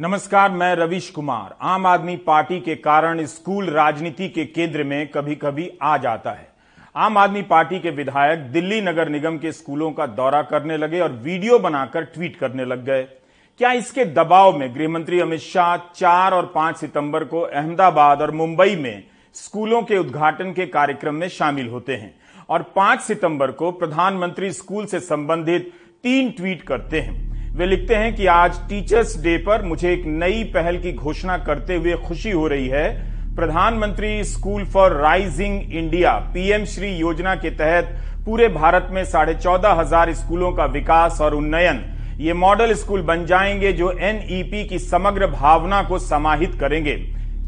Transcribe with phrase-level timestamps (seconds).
[0.00, 5.34] नमस्कार, मैं रविश कुमार। आम आदमी पार्टी के कारण स्कूल राजनीति के केंद्र में कभी
[5.34, 6.48] कभी आ जाता है।
[6.96, 11.12] आम आदमी पार्टी के विधायक दिल्ली नगर निगम के स्कूलों का दौरा करने लगे और
[11.12, 13.02] वीडियो बनाकर ट्वीट करने लग गए।
[13.60, 18.76] क्या इसके दबाव में गृहमंत्री अमित शाह चार और पाँच सितंबर को अहमदाबाद और मुंबई
[18.76, 19.02] में
[19.36, 22.14] स्कूलों के उद्घाटन के कार्यक्रम में शामिल होते हैं
[22.48, 25.72] और पाँच सितंबर को प्रधानमंत्री स्कूल से संबंधित
[26.02, 30.42] तीन ट्वीट करते हैं। वे लिखते हैं कि आज टीचर्स डे पर मुझे एक नई
[30.54, 32.88] पहल की घोषणा करते हुए खुशी हो रही है।
[33.36, 39.72] प्रधानमंत्री school for rising India, PM Shri योजना के तहत पूरे भारत में साढ़े चौदह
[39.72, 41.84] हज़ार स्कूलों का विकास और उन्नयन।
[42.20, 46.94] ये मॉडल स्कूल बन जाएँगे जो एनईपी की समग्र भावना को समाहित करेंगे।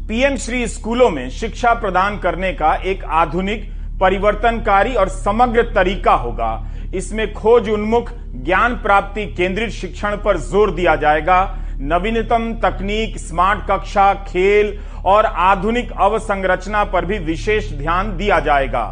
[0.07, 6.51] पीएम श्री स्कूलों में शिक्षा प्रदान करने का एक आधुनिक परिवर्तनकारी और समग्र तरीका होगा।
[6.95, 11.43] इसमें खोज उन्मुख, ज्ञान प्राप्ति केंद्रित शिक्षण पर ज़ोर दिया जाएगा।
[11.81, 18.85] नवीनतम तकनीक, स्मार्ट कक्षा, खेल और आधुनिक अवसंरचना पर भी विशेष ध्यान दिया जाएगा।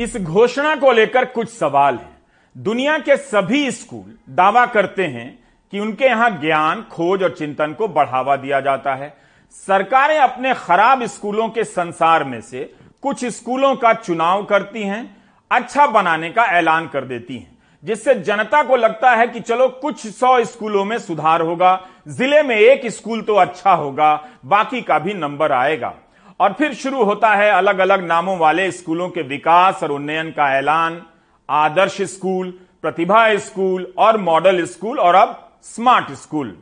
[0.00, 2.12] इस घोषणा को लेकर कुछ सवाल है।
[2.56, 5.38] दुनिया के सभी स्कूल दावा करते हैं
[5.72, 9.12] कि उनके यहाँ ज्ञान, खोज और चिंतन को बढ़ावा दिया जाता है।
[9.52, 12.72] सरकारें अपने खराब स्कूलों के संसार में से
[13.04, 15.16] कुछ स्कूलों का चुनाव करती हैं
[15.50, 17.52] अच्छा बनाने का ऐलान कर देती हैं।
[17.82, 22.56] जिससे जनता को लगता है कि चलो कुछ सौ स्कूलों में सुधार होगा, ज़िले में
[22.56, 25.92] एक स्कूल तो अच्छा होगा, बाकी का भी नंबर आएगा।
[26.40, 30.48] और फिर शुरू होता है अलग अलग नामों वाले स्कूलों के विकास और उन्नयन का
[30.58, 31.00] ऐलान।
[31.48, 32.50] आदर्श स्कूल,
[32.82, 36.56] प्रतिभा स्कूल और मॉडल स्कूल और अब स्मार्ट स्कूल।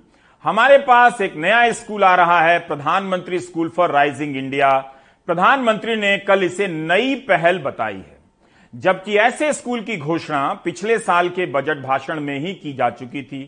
[0.44, 4.70] हमारे पास एक नया स्कूल आ रहा है, प्रधानमंत्री स्कूल फॉर राइजिंग इंडिया।
[5.28, 8.18] प्रधानमंत्री ने कल इसे नई पहल बताई है।
[8.74, 13.22] जबकि ऐसे स्कूल की घोषणा पिछले साल के बजट भाषण में ही की जा चुकी
[13.22, 13.42] थी।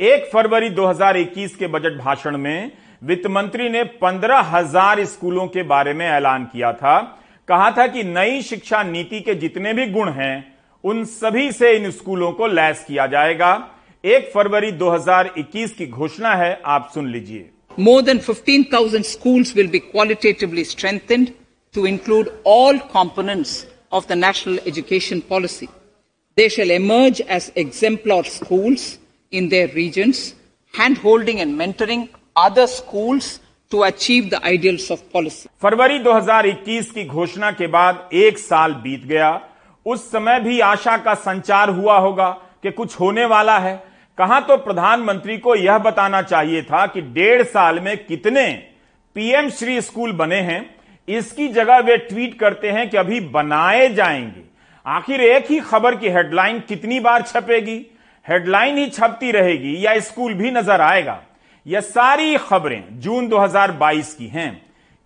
[0.00, 2.72] एक फरवरी 2021 के बजट भाषण में
[3.02, 7.00] वित्त मंत्री ने पंद्रह हज़ार स्कूलों के बारे में ऐलान किया था।
[7.48, 11.90] कहा था कि नई शिक्षा नीति के जितने भी गुण हैं, उन सभी से इन
[11.90, 13.52] स्कूलों को लैस किया जाएगा।
[14.04, 19.67] एक फरवरी 2021 की घोषणा है, आप सुन लीजिए। More than fifteen thousand schools will
[19.67, 21.27] be qualitatively strengthened
[21.75, 25.69] to include all components of the national education policy.
[26.37, 28.97] They shall emerge as exemplar schools
[29.33, 30.35] in their regions,
[30.73, 33.39] hand-holding and mentoring other schools
[33.71, 35.49] to achieve the ideals of policy.
[35.61, 39.29] फरवरी 2021 की घोषणा के बाद एक साल बीत गया
[39.85, 42.29] उस समय भी आशा का संचार हुआ होगा
[42.63, 43.75] कि कुछ होने वाला है
[44.18, 48.50] कहा तो प्रधानमंत्री को यह बताना चाहिए था कि डेढ़ साल में कितने
[49.16, 50.64] पीएम श्री स्कूल बने हैं।
[51.08, 54.42] इसकी जगह वे ट्वीट करते हैं कि अभी बनाए जाएँगे।
[54.86, 57.76] आखिर एक ही खबर की हेडलाइन कितनी बार छपेगी?
[58.26, 61.20] हेडलाइन ही छपती रहेगी या स्कूल भी नज़र आएगा?
[61.66, 64.50] यह सारी खबरें जून 2022 की हैं।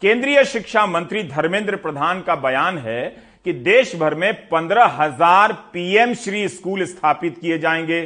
[0.03, 3.03] केंद्रीय शिक्षा मंत्री धर्मेंद्र प्रधान का बयान है
[3.47, 8.03] कि देश भर में पंद्रह हज़ार पीएम श्री स्कूल स्थापित किए जाएँगे।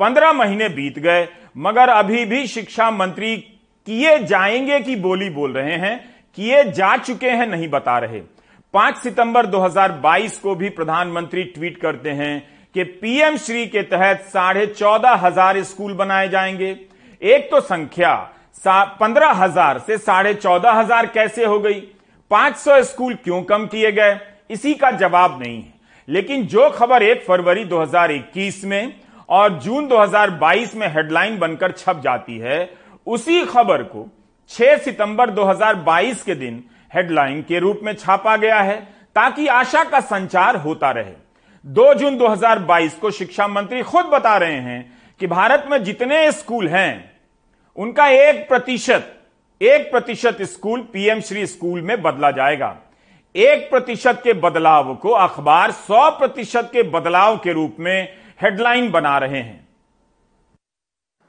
[0.00, 1.26] पंद्रह महीने बीत गए,
[1.56, 5.98] मगर अभी भी शिक्षा मंत्री किए जाएँगे की बोली बोल रहे हैं,
[6.38, 8.20] किए जा चुके हैं नहीं बता रहे।
[8.74, 12.40] पाँच सितंबर 2022 को भी प्रधानमंत्री ट्वीट करते हैं
[12.74, 16.76] कि पीएम श्री के तहत साढ़े चौदह हज़ार स्कूल बनाए जाएँगे।
[17.22, 18.14] एक तो संख्या
[19.00, 21.80] पंद्रह हज़ार से साढ़े चौदह हज़ार कैसे हो गई?
[22.30, 24.18] पाँच सौ स्कूल क्यों कम किए गए?
[24.50, 25.72] इसी का जवाब नहीं है।
[26.08, 28.92] लेकिन जो खबर एक फरवरी 2021 में
[29.28, 32.70] और जून 2022 में हेडलाइन बनकर छप जाती है,
[33.06, 34.06] उसी खबर को
[34.50, 36.62] 6 सितंबर 2022 के दिन
[36.94, 38.80] हेडलाइन के रूप में छापा गया है
[39.16, 41.12] ताकि आशा का संचार होता रहे।
[41.64, 46.68] 2 जून 2022 को शिक्षा मंत्री खुद बता रहे हैं कि भारत में जितने स्कूल
[46.68, 47.12] हैं,
[47.76, 49.14] उनका एक प्रतिशत
[49.60, 52.76] एक प्रतिशत स्कूल पीएम श्री स्कूल में बदला जाएगा।
[53.34, 59.16] एक प्रतिशत के बदलाव को अखबार सौ प्रतिशत के बदलाव के रूप में हेडलाइन बना
[59.18, 59.68] रहे हैं।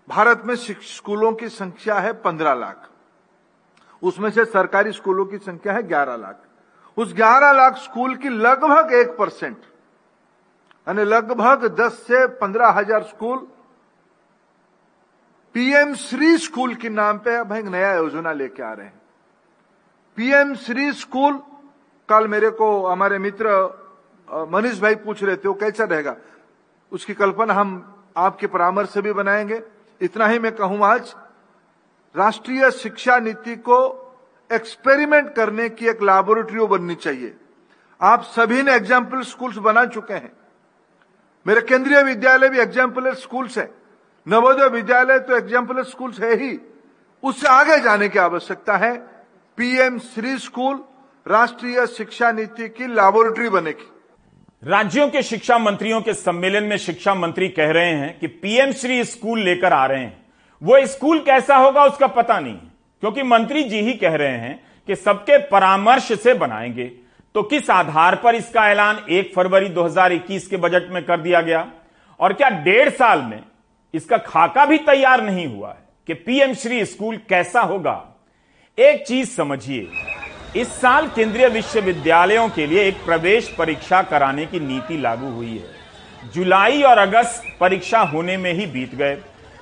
[0.07, 2.89] भारत में स्कूलों की संख्या है पंद्रह लाख।
[4.01, 6.43] उसमें से सरकारी स्कूलों की संख्या है 11 लाख।
[6.97, 9.57] उस 11 लाख स्कूल की लगभग एक परसेंट,
[10.87, 13.37] यानी लगभग 10 से पंद्रह हज़ार स्कूल,
[15.55, 19.01] पीएम श्री स्कूल के नाम पे अब एक नया योजना लेके आ रहे हैं।
[20.17, 21.41] पीएम श्री स्कूल,
[22.09, 26.15] कल मेरे को हमारे मित्र मनीष भाई पूछ रहे थे, वो कैसा रहेगा?
[26.91, 27.71] उसकी कल्पना हम
[28.17, 29.61] आपके परामर्श से भी बनाएँगे।
[30.01, 31.13] इतना ही मैं कहूँ आज,
[32.15, 33.77] राष्ट्रीय शिक्षा नीति को
[34.49, 37.35] एक्सपेरिमेंट करने की एक लैबोरेटरी बननी चाहिए।
[38.01, 40.31] आप सभी ने एग्ज़ाम्पल स्कूल्स बना चुके हैं।
[41.45, 43.69] मेरे केंद्रीय विद्यालय भी एग्ज़ाम्पल स्कूल्स है।
[44.27, 46.59] नवोदय विद्यालय तो एग्ज़ाम्पल स्कूल्स है ही।
[47.23, 48.95] उससे आगे जाने की आवश्यकता है।
[49.57, 50.83] पीएम श्री स्कूल
[51.25, 53.91] राष्ट्रीय शिक्षा नीति की लैबोरेटरी बनेगी।
[54.63, 59.03] राज्यों के शिक्षा मंत्रियों के सम्मेलन में शिक्षा मंत्री कह रहे हैं कि पीएम श्री
[59.03, 60.25] स्कूल लेकर आ रहे हैं।
[60.61, 62.55] वो स्कूल कैसा होगा उसका पता नहीं,
[63.01, 66.85] क्योंकि मंत्री जी ही कह रहे हैं कि सबके परामर्श से बनाएँगे।
[67.35, 71.67] तो किस आधार पर इसका ऐलान एक फरवरी 2021 के बजट में कर दिया गया?
[72.19, 73.43] और क्या डेढ़ साल में
[73.93, 78.05] इसका खाका भी तैयार नहीं हुआ है कि पीएम श्री स्कूल कैसा होगा?
[78.77, 79.87] एक चीज़ समझिए
[80.55, 86.31] इस साल केंद्रीय विश्वविद्यालयों के लिए एक प्रवेश परीक्षा कराने की नीति लागू हुई है।
[86.33, 89.17] जुलाई और अगस्त परीक्षा होने में ही बीत गए।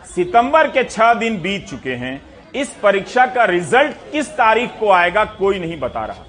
[0.06, 2.22] सितंबर के छह दिन बीत चुके हैं।
[2.56, 6.24] इस परीक्षा का रिज़ल्ट किस तारीख को आएगा कोई नहीं बता रहा।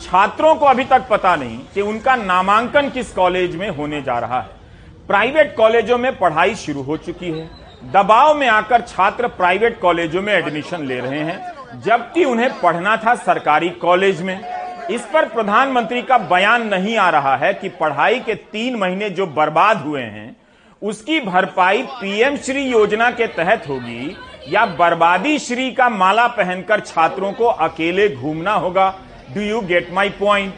[0.00, 4.40] छात्रों को अभी तक पता नहीं कि उनका नामांकन किस कॉलेज में होने जा रहा
[4.40, 4.58] है।
[5.08, 7.48] प्राइवेट कॉलेजों में पढ़ाई शुरू हो चुकी है।
[7.92, 11.38] दबाव में आकर छात्र प्राइवेट कॉलेजों में एडमिशन ले रहे हैं।
[11.76, 14.38] जबकि उन्हें पढ़ना था सरकारी कॉलेज में।
[14.90, 19.26] इस पर प्रधानमंत्री का बयान नहीं आ रहा है कि पढ़ाई के तीन महीने जो
[19.28, 20.36] बर्बाद हुए हैं,
[20.82, 24.16] उसकी भरपाई पीएम श्री योजना के तहत होगी
[24.48, 28.88] या बर्बादी श्री का माला पहनकर छात्रों को अकेले घूमना होगा।
[29.34, 30.54] Do you get my point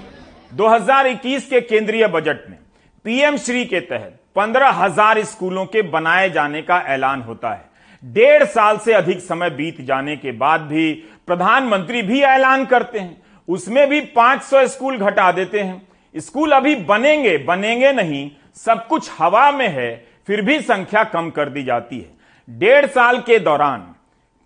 [0.53, 2.59] 2021 के केंद्रीय बजट में
[3.05, 7.71] पीएम श्री के तहत पंद्रह हज़ार स्कूलों के बनाए जाने का ऐलान होता है।
[8.03, 10.93] डेढ़ साल से अधिक समय बीत जाने के बाद भी
[11.27, 15.83] प्रधानमंत्री भी ऐलान करते हैं। उसमें भी 500 स्कूल घटा देते हैं।
[16.15, 21.49] स्कूल अभी बनेंगे बनेंगे नहीं, सब कुछ हवा में है, फिर भी संख्या कम कर
[21.49, 23.95] दी जाती है। डेढ़ साल के दौरान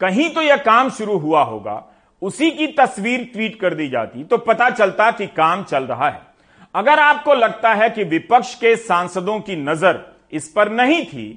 [0.00, 1.82] कहीं तो यह काम शुरू हुआ होगा,
[2.22, 6.20] उसी की तस्वीर ट्वीट कर दी जाती। तो पता चलता कि काम चल रहा है।
[6.74, 11.28] अगर आपको लगता है कि विपक्ष के सांसदों की नज़र इस पर नहीं थी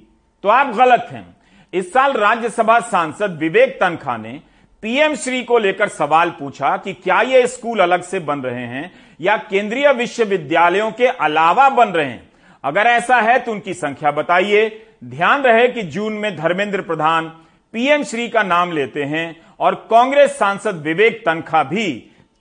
[0.44, 1.25] तो आप गलत हैं।
[1.74, 4.39] इस साल राज्यसभा सांसद विवेक तनखा ने
[4.83, 8.92] पीएम श्री को लेकर सवाल पूछा कि क्या ये स्कूल अलग से बन रहे हैं
[9.21, 12.30] या केंद्रीय विश्वविद्यालयों के अलावा बन रहे हैं?
[12.63, 17.27] अगर ऐसा है तो उनकी संख्या बताइए। ध्यान रहे कि जून में धर्मेंद्र प्रधान
[17.74, 21.92] पीएम श्री का नाम लेते हैं और कांग्रेस सांसद विवेक तनखा भी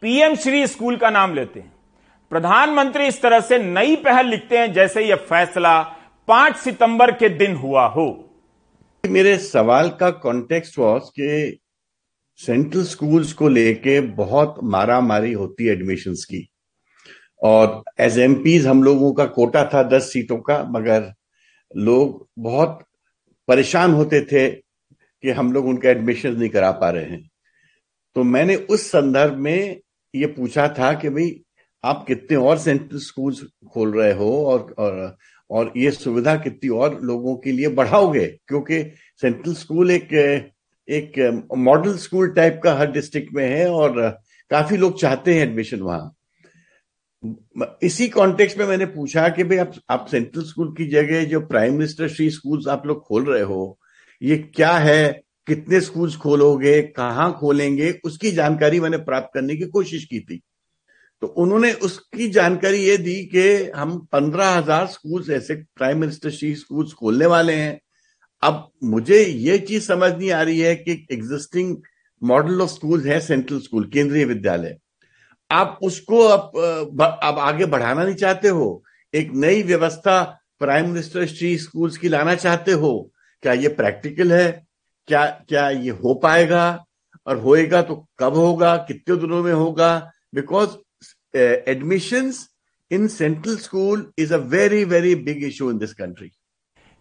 [0.02, 1.72] पीएम श्री स्कूल का नाम लेते हैं।
[2.30, 5.80] प्रधानमंत्री इस तरह से नई पहल लिखते हैं जैसे यह फैसला
[6.28, 8.27] 5 सितंबर के दिन हुआ हो।
[9.04, 11.58] मेरे सवाल का कॉन्टेक्स्ट वॉज़ कि
[12.36, 16.48] सेंट्रल स्कूल्स को लेके बहुत मारा मारी होती एडमिशन्स की।
[17.42, 18.34] और एज एम
[18.66, 21.12] हम लोगों का कोटा था दस सीटों का, मगर
[21.76, 22.84] लोग बहुत
[23.48, 27.30] परेशान होते थे कि हम लोग उनका एडमिशन नहीं करा पा रहे हैं।
[28.14, 29.80] तो मैंने उस संदर्भ में
[30.14, 31.40] ये पूछा था कि भाई,
[31.84, 33.42] आप कितने और सेंट्रल स्कूल्स
[33.72, 35.16] खोल रहे हो और और
[35.50, 38.26] और ये सुविधा कितनी और लोगों के लिए बढ़ाओगे?
[38.48, 38.82] क्योंकि
[39.22, 40.12] सेंट्रल स्कूल एक
[40.88, 44.00] एक मॉडल स्कूल टाइप का हर डिस्ट्रिक्ट में है और
[44.50, 46.14] काफ़ी लोग चाहते हैं एडमिशन वहाँ।
[47.82, 51.72] इसी कॉन्टेक्स्ट में मैंने पूछा कि भाई आप आप सेंट्रल स्कूल की जगह जो प्राइम
[51.72, 53.78] मिनिस्टर श्री स्कूल्स आप लोग खोल रहे हो,
[54.22, 55.20] ये क्या है?
[55.46, 56.80] कितने स्कूल्स खोलोगे?
[56.82, 57.90] कहाँ खोलेंगे?
[58.04, 60.40] उसकी जानकारी मैंने प्राप्त करने की कोशिश की थी।
[61.22, 66.54] तो उन्होंने उसकी जानकारी ये दी कि हम पंद्रह हज़ार स्कूल ऐसे प्राइम मिनिस्टर शी
[66.54, 67.78] स्कूल खोलने वाले हैं।
[68.42, 71.76] अब मुझे ये चीज़ समझ नहीं आ रही है कि एग्जिस्टिंग
[72.22, 74.76] मॉडल ऑफ़ स्कूल है सेंट्रल स्कूल केंद्रीय विद्यालय।
[75.50, 78.82] आप उसको अब अब आगे बढ़ाना नहीं चाहते हो।
[79.14, 80.22] एक नई व्यवस्था
[80.60, 83.10] प्राइम मिनिस्टर श्री स्कूल्स की लाना चाहते हो।
[83.42, 84.66] क्या ये प्रैक्टिकल है?
[85.08, 86.84] क्या क्या ये हो पाएगा?
[87.26, 88.76] और होएगा तो कब होगा?
[88.78, 90.10] कितने दिनों में होगा?
[90.34, 90.76] Because
[91.36, 92.48] admissions
[92.90, 96.30] in central school is a very very big issue in this country.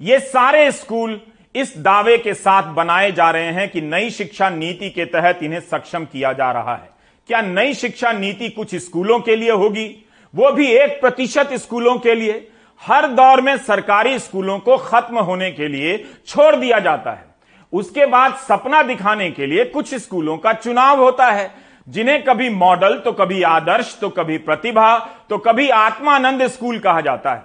[0.01, 1.21] ये सारे स्कूल
[1.55, 5.59] इस दावे के साथ बनाए जा रहे हैं कि नई शिक्षा नीति के तहत इन्हें
[5.59, 6.89] सक्षम किया जा रहा है।
[7.27, 10.05] क्या नई शिक्षा नीति कुछ स्कूलों के लिए होगी?
[10.35, 15.51] वो भी एक प्रतिशत स्कूलों के लिए। हर दौर में सरकारी स्कूलों को खत्म होने
[15.51, 17.25] के लिए छोड़ दिया जाता है।
[17.73, 22.97] उसके बाद सपना दिखाने के लिए कुछ स्कूलों का चुनाव होता है। जिन्हें कभी मॉडल
[22.97, 24.97] तो कभी आदर्श तो कभी प्रतिभा
[25.29, 27.43] तो कभी आत्मानंद स्कूल कहा जाता है।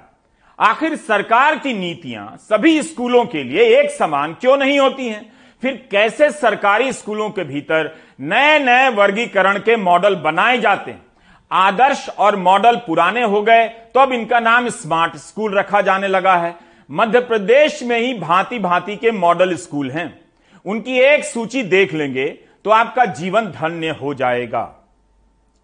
[0.58, 5.32] आखिर सरकार की नीतियाँ सभी स्कूलों के लिए एक समान क्यों नहीं होती हैं?
[5.62, 11.02] फिर कैसे सरकारी स्कूलों के भीतर नए नए वर्गीकरण के मॉडल बनाए जाते हैं?
[11.50, 16.36] आदर्श और मॉडल पुराने हो गए तो अब इनका नाम स्मार्ट स्कूल रखा जाने लगा
[16.36, 16.54] है।
[16.90, 20.22] मध्य प्रदेश में ही भांति भांति के मॉडल स्कूल हैं।
[20.66, 22.26] उनकी एक सूची देख लेंगे
[22.64, 24.68] तो आपका जीवन धन्य हो जाएगा।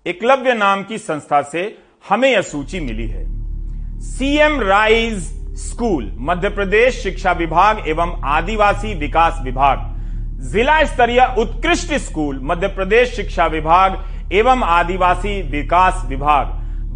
[0.06, 1.62] एकलव्य नाम की संस्था से
[2.08, 3.24] हमें यह सूची मिली है।
[4.00, 5.22] CM rise
[5.58, 9.78] school Madhya Pradesh शिक्षा विभाग एवं आदिवासी विकास विभाग,
[10.52, 16.46] जिला स्तरीय उत्कृष्ट स्कूल, मध्य प्रदेश शिक्षा विभाग एवं आदिवासी विकास विभाग,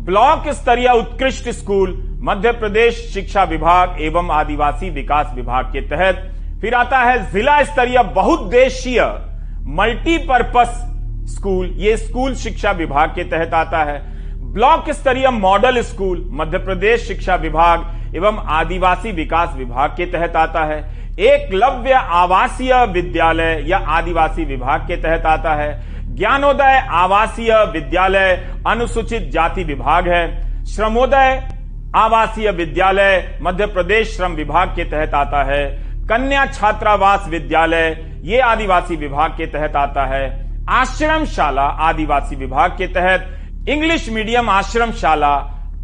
[0.04, 6.28] ब्लॉक स्तरीय उत्कृष्ट स्कूल, मध्य प्रदेश शिक्षा विभाग एवं आदिवासी विकास विभाग के तहत
[6.60, 9.00] फिर आता है जिला स्तरीय बहुद्देशीय
[9.68, 10.80] मल्टीपर्पस
[11.28, 14.00] स्कूल ये स्कूल शिक्षा विभाग के तहत आता है।
[14.52, 20.64] ब्लॉक स्तरीय मॉडल स्कूल मध्य प्रदेश शिक्षा विभाग एवं आदिवासी विकास विभाग के तहत आता
[20.64, 20.80] है।
[21.20, 25.70] एकलव्य आवासीय विद्यालय या आदिवासी विभाग के तहत आता है।
[26.16, 28.32] ज्ञानोदय आवासीय विद्यालय
[28.66, 31.42] अनुसूचित जाति विभाग है। श्रमोदय
[31.96, 37.88] आवासीय विद्यालय मध्य प्रदेश श्रम विभाग के तहत आता है। कन्या छात्रावास विद्यालय,
[38.22, 40.24] ये आदिवासी विभाग के तहत आता है।
[40.70, 43.26] आश्रम शाला आदिवासी विभाग के तहत,
[43.68, 45.32] इंग्लिश मीडियम आश्रम शाला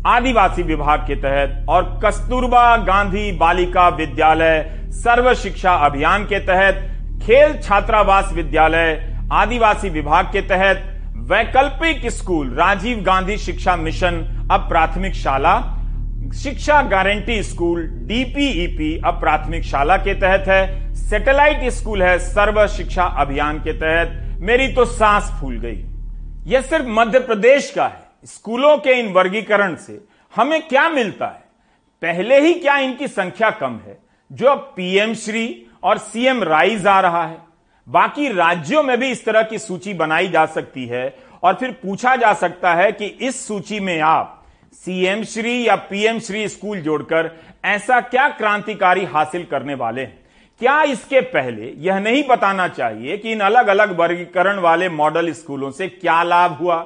[0.07, 4.61] आदिवासी विभाग के तहत, और कस्तूरबा गांधी बालिका विद्यालय
[4.93, 6.85] सर्व शिक्षा अभियान के तहत,
[7.23, 10.85] खेल छात्रावास विद्यालय आदिवासी विभाग के तहत,
[11.31, 15.57] वैकल्पिक स्कूल राजीव गांधी शिक्षा मिशन, अब प्राथमिक शाला
[16.35, 23.05] शिक्षा गारंटी स्कूल डीपीईपी अब प्राथमिक शाला के तहत है। सैटेलाइट स्कूल है, सर्व शिक्षा
[23.05, 25.85] अभियान के तहत। मेरी तो सांस फूल गई।
[26.53, 30.05] यह सिर्फ़ मध्य प्रदेश का है। स्कूलों के इन वर्गीकरण से
[30.37, 31.43] हमें क्या मिलता है?
[32.03, 33.99] पहले ही क्या इनकी संख्या कम है?
[34.33, 37.39] जो अब पीएम श्री और सीएम राइज आ रहा है।
[37.89, 42.17] बाकी राज्यों में भी इस तरह की सूची बनाई जा सकती है और फिर पूछा
[42.17, 44.35] जा सकता है कि इस सूची में आप
[44.85, 47.31] सीएम श्री या पीएम श्री स्कूल जोड़कर
[47.65, 50.19] ऐसा क्या क्रांतिकारी हासिल करने वाले हैं?
[50.61, 55.71] क्या इसके पहले यह नहीं बताना चाहिए कि इन अलग अलग वर्गीकरण वाले मॉडल स्कूलों
[55.71, 56.77] से क्या लाभ हुआ?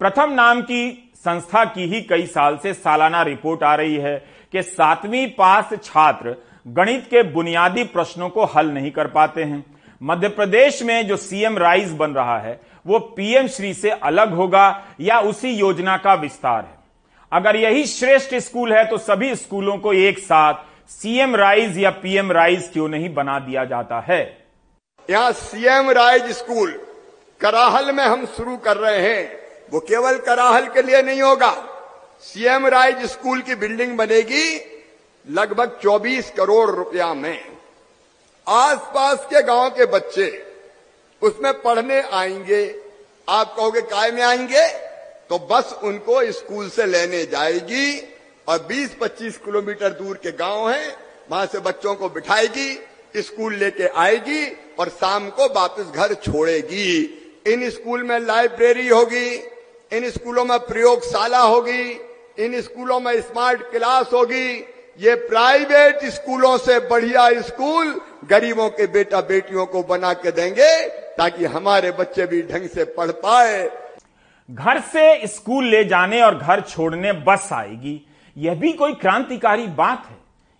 [0.00, 4.16] प्रथम नाम की संस्था की ही कई साल से सालाना रिपोर्ट आ रही है
[4.52, 9.64] कि सातवीं पास छात्र गणित के बुनियादी प्रश्नों को हल नहीं कर पाते हैं।
[10.02, 14.84] मध्य प्रदेश में जो सीएम राइज बन रहा है, वो पीएम श्री से अलग होगा
[15.00, 16.81] या उसी योजना का विस्तार है?
[17.32, 20.54] अगर यही श्रेष्ठ स्कूल है तो सभी स्कूलों को एक साथ
[20.90, 24.46] सीएम राइज या पीएम राइज क्यों नहीं बना दिया जाता है?
[25.10, 26.80] यहाँ सीएम राइज स्कूल
[27.40, 29.38] कराहल में हम शुरू कर रहे हैं।
[29.72, 31.50] वो केवल कराहल के लिए नहीं होगा।
[32.22, 34.60] सीएम राइज स्कूल की बिल्डिंग बनेगी
[35.30, 37.44] लगभग 24 करोड़ रुपया में।
[38.48, 40.30] आसपास के गाँव के बच्चे
[41.22, 42.64] उसमें पढ़ने आएँगे।
[43.28, 44.91] आप कहोगे, काय में आएँगे?
[45.32, 48.00] तो बस उनको स्कूल से लेने जाएगी
[48.48, 50.96] और 20-25 किलोमीटर दूर के गाँव हैं,
[51.30, 54.44] वहाँ से बच्चों को बिठाएगी, स्कूल लेके आएगी
[54.78, 57.00] और शाम को वापस घर छोड़ेगी।
[57.46, 59.34] इन स्कूल में लाइब्रेरी होगी,
[59.92, 61.90] इन स्कूलों में प्रयोगशाला होगी,
[62.38, 64.48] इन स्कूलों में स्मार्ट क्लास होगी।
[65.00, 71.44] ये प्राइवेट स्कूलों से बढ़िया स्कूल गरीबों के बेटा बेटियों को बना के देंगे ताकि
[71.44, 73.70] हमारे बच्चे भी ढंग से पढ़ पाए।
[74.52, 78.00] घर से स्कूल ले जाने और घर छोड़ने बस आएगी।
[78.36, 80.16] यह भी कोई क्रांतिकारी बात है।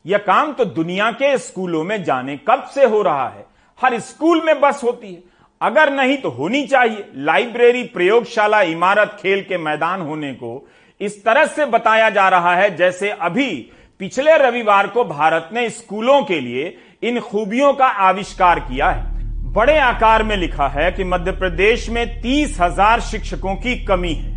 [0.06, 3.44] यह काम तो दुनिया के स्कूलों में जाने कब से हो रहा है।
[3.80, 5.22] हर स्कूल में बस होती है।
[5.60, 10.68] अगर नहीं तो होनी चाहिए। लाइब्रेरी, प्रयोगशाला, इमारत, खेल के मैदान होने को
[11.00, 16.22] इस तरह से बताया जा रहा है जैसे अभी पिछले रविवार को भारत ने स्कूलों
[16.22, 19.11] के लिए इन खूबियों का आविष्कार किया है।
[19.52, 24.30] बड़े आकार में लिखा है कि मध्य प्रदेश में तीस हज़ार शिक्षकों की कमी है।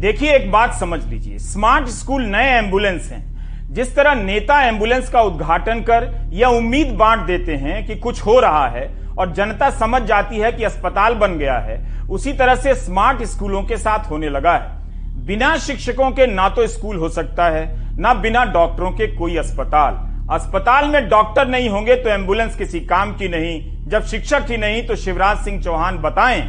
[0.00, 5.20] देखिए, एक बात समझ लीजिए। स्मार्ट स्कूल नए एंबुलेंस हैं। जिस तरह नेता एंबुलेंस का
[5.20, 8.86] उद्घाटन कर यह उम्मीद बांट देते हैं कि कुछ हो रहा है
[9.18, 11.78] और जनता समझ जाती है कि अस्पताल बन गया है,
[12.10, 16.66] उसी तरह से स्मार्ट स्कूलों के साथ होने लगा है। बिना शिक्षकों के ना तो
[16.66, 17.66] स्कूल हो सकता है,
[17.98, 23.12] ना बिना डॉक्टरों के कोई अस्पताल। अस्पताल में डॉक्टर नहीं होंगे तो एंबुलेंस किसी काम
[23.16, 26.40] की नहीं। जब शिक्षक ही नहीं तो शिवराज सिंह चौहान बताएँ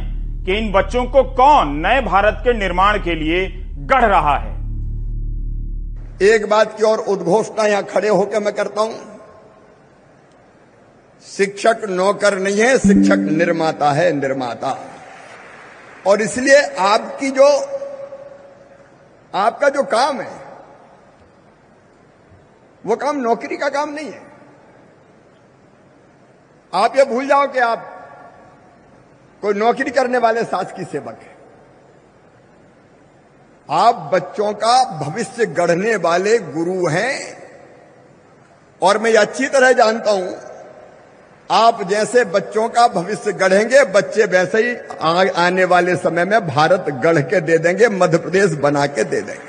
[0.44, 3.46] कि इन बच्चों को कौन नए भारत के निर्माण के लिए
[3.86, 4.58] गढ़ रहा है।
[6.22, 8.94] एक बात की और उद्घोषणा यहाँ खड़े होकर मैं करता हूँ।
[11.24, 14.76] शिक्षक नौकर नहीं है, शिक्षक निर्माता है, निर्माता।
[16.06, 17.48] और इसलिए आपकी जो,
[19.34, 20.39] आपका जो काम है
[22.84, 24.22] वो काम नौकरी का काम नहीं है।
[26.72, 27.86] आप ये भूल जाओ कि आप
[29.42, 31.38] कोई नौकरी करने वाले सास की सेवक है।
[33.68, 37.16] आप बच्चों का भविष्य गढ़ने वाले गुरु हैं।
[38.82, 40.36] और मैं अच्छी तरह जानता हूँ
[41.50, 46.84] आप जैसे बच्चों का भविष्य गढ़ेंगे बच्चे वैसे ही आ, आने वाले समय में भारत
[47.04, 49.48] गढ़ के दे देंगे मध्य प्रदेश बना के दे देंगे।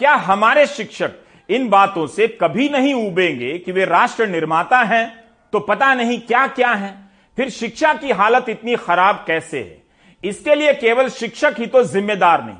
[0.00, 1.18] क्या हमारे शिक्षक
[1.52, 5.06] इन बातों से कभी नहीं उबेंगे कि वे राष्ट्र निर्माता हैं
[5.52, 6.94] तो पता नहीं क्या क्या है।
[7.38, 9.82] फिर शिक्षा की हालत इतनी खराब कैसे है?
[10.22, 12.56] इसके लिए केवल शिक्षक ही तो जिम्मेदार नहीं।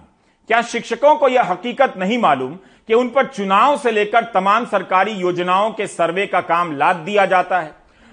[0.50, 2.54] क्या शिक्षकों को यह हकीकत नहीं मालूम
[2.88, 7.26] कि उन पर चुनाव से लेकर तमाम सरकारी योजनाओं के सर्वे का काम लाद दिया
[7.26, 7.72] जाता है?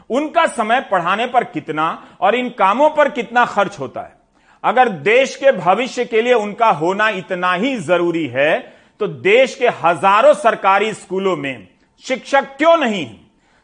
[0.09, 1.87] उनका समय पढ़ाने पर कितना
[2.21, 4.17] और इन कामों पर कितना खर्च होता है?
[4.63, 9.67] अगर देश के भविष्य के लिए उनका होना इतना ही ज़रूरी है तो देश के
[9.83, 11.67] हज़ारों सरकारी स्कूलों में
[12.03, 13.19] शिक्षक क्यों नहीं है?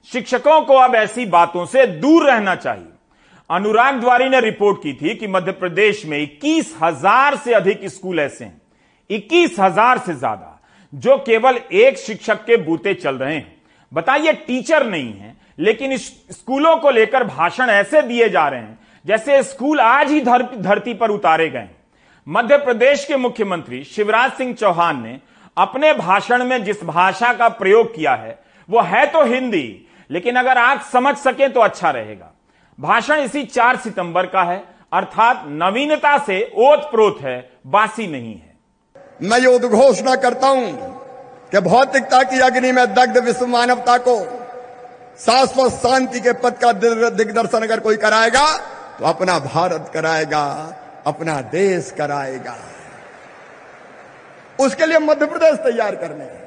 [0.10, 2.88] शिक्षकों को अब ऐसी बातों से दूर रहना चाहिए।
[3.50, 8.20] अनुराग द्वारी ने रिपोर्ट की थी कि मध्य प्रदेश में इक्कीस हज़ार से अधिक स्कूल
[8.20, 8.62] ऐसे हैं।
[9.10, 10.60] इक्कीस हज़ार से ज़्यादा,
[10.94, 13.56] जो केवल एक शिक्षक के बूते चल रहे हैं।
[13.92, 19.42] बताइए, टीचर नहीं है, लेकिन स्कूलों को लेकर भाषण ऐसे दिए जा रहे हैं, जैसे
[19.44, 21.70] स्कूल आज ही धरती पर उतारे गए
[22.28, 25.20] मध्य प्रदेश के मुख्यमंत्री शिवराज सिंह चौहान ने
[25.58, 28.38] अपने भाषण में जिस भाषा का प्रयोग किया है,
[28.70, 32.32] वो है तो हिंदी, लेकिन अगर आप समझ सके तो अच्छा रहेगा।
[32.80, 34.58] भाषण इसी चार सितंबर का है,
[34.94, 38.58] अर्थात नवीनता से ओत प्रोत है, बासी नहीं है।
[39.22, 40.72] मैं ये उद्घोषणा करता हूँ
[41.52, 44.18] कि भौतिकता की अग्नि में दग्ध विश्व मानवता को
[45.20, 48.48] शाश्वत शांति के पद का दिग्दर्शन अगर कोई कराएगा
[49.00, 50.44] तो अपना भारत कराएगा।
[51.06, 52.58] अपना देश कराएगा।
[54.60, 56.46] उसके लिए मध्य प्रदेश तैयार करने।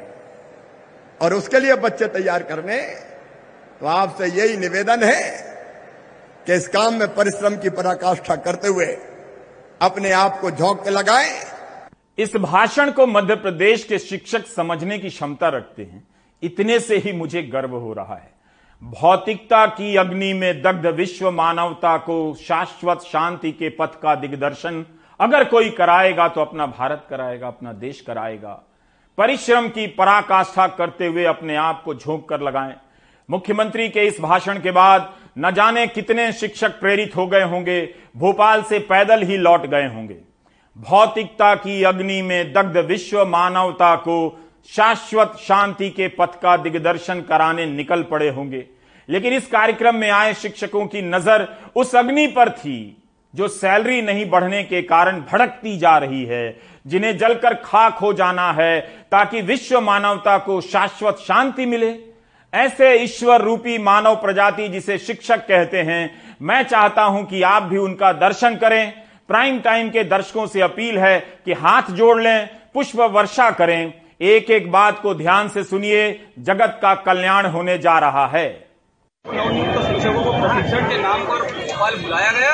[1.24, 2.82] और उसके लिए बच्चे तैयार करने।
[3.80, 5.48] तो आपसे यही निवेदन है
[6.46, 8.98] कि इस काम में परिश्रम की पराकाष्ठा करते हुए
[9.82, 11.42] अपने आप को झोंक के लगाएँ।
[12.18, 16.08] इस भाषण को मध्य प्रदेश के शिक्षक समझने की क्षमता रखते हैं।
[16.42, 18.37] इतने से ही मुझे गर्व हो रहा है।
[18.82, 24.84] भौतिकता की अग्नि में दग्ध विश्व मानवता को शाश्वत शांति के पथ का दिग्दर्शन
[25.20, 28.52] अगर कोई कराएगा तो अपना भारत कराएगा, अपना देश कराएगा।
[29.18, 32.74] परिश्रम की पराकाष्ठा करते हुए अपने आप को झोंक कर लगाएँ।
[33.28, 37.80] मुख्यमंत्री के इस भाषण के बाद न जाने कितने शिक्षक प्रेरित हो गए होंगे,
[38.16, 40.18] भोपाल से पैदल ही लौट गए होंगे।
[40.76, 44.18] भौतिकता की अग्नि में दग्ध विश्व मानवता को
[44.68, 48.66] शाश्वत शांति के पथ का दिग्दर्शन कराने निकल पड़े होंगे।
[49.08, 52.96] लेकिन इस कार्यक्रम में आए शिक्षकों की नज़र उस अग्नि पर थी,
[53.34, 58.50] जो सैलरी नहीं बढ़ने के कारण भड़कती जा रही है, जिन्हें जलकर खाक हो जाना
[58.52, 58.80] है
[59.12, 61.94] ताकि विश्व मानवता को शाश्वत शांति मिले।
[62.52, 66.10] ऐसे ईश्वर रूपी मानव प्रजाति जिसे शिक्षक कहते हैं,
[66.42, 68.92] मैं चाहता हूँ कि आप भी उनका दर्शन करें।
[69.28, 74.50] प्राइम टाइम के दर्शकों से अपील है कि हाथ जोड़ लें, पुष्प वर्षा करें। एक
[74.50, 78.67] एक बात को ध्यान से सुनिए, जगत का कल्याण होने जा रहा है।
[79.24, 82.52] शिक्षकों को प्रशिक्षण के नाम पर भोपाल बुलाया गया।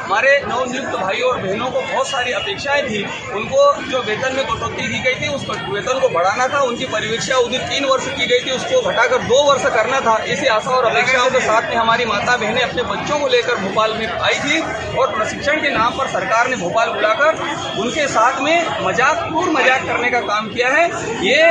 [0.00, 3.02] हमारे नवनियुक्त भाई और बहनों को बहुत सारी अपेक्षाएँ थी।
[3.34, 7.36] उनको जो वेतन में कटौती की गई थी, उस वेतन को बढ़ाना था। उनकी परिवीक्षा
[7.38, 10.84] उधर तीन वर्ष की गई थी, उसको घटाकर दो वर्ष करना था। इसी आशा और
[10.84, 14.60] अपेक्षाओं के साथ में हमारी माता बहनें अपने बच्चों को लेकर भोपाल में आई थी
[14.98, 19.86] और प्रशिक्षण के नाम पर सरकार ने भोपाल बुलाकर उनके साथ में मज़ाक पूर्ण मज़ाक
[19.86, 20.88] करने का काम किया है।
[21.24, 21.42] ये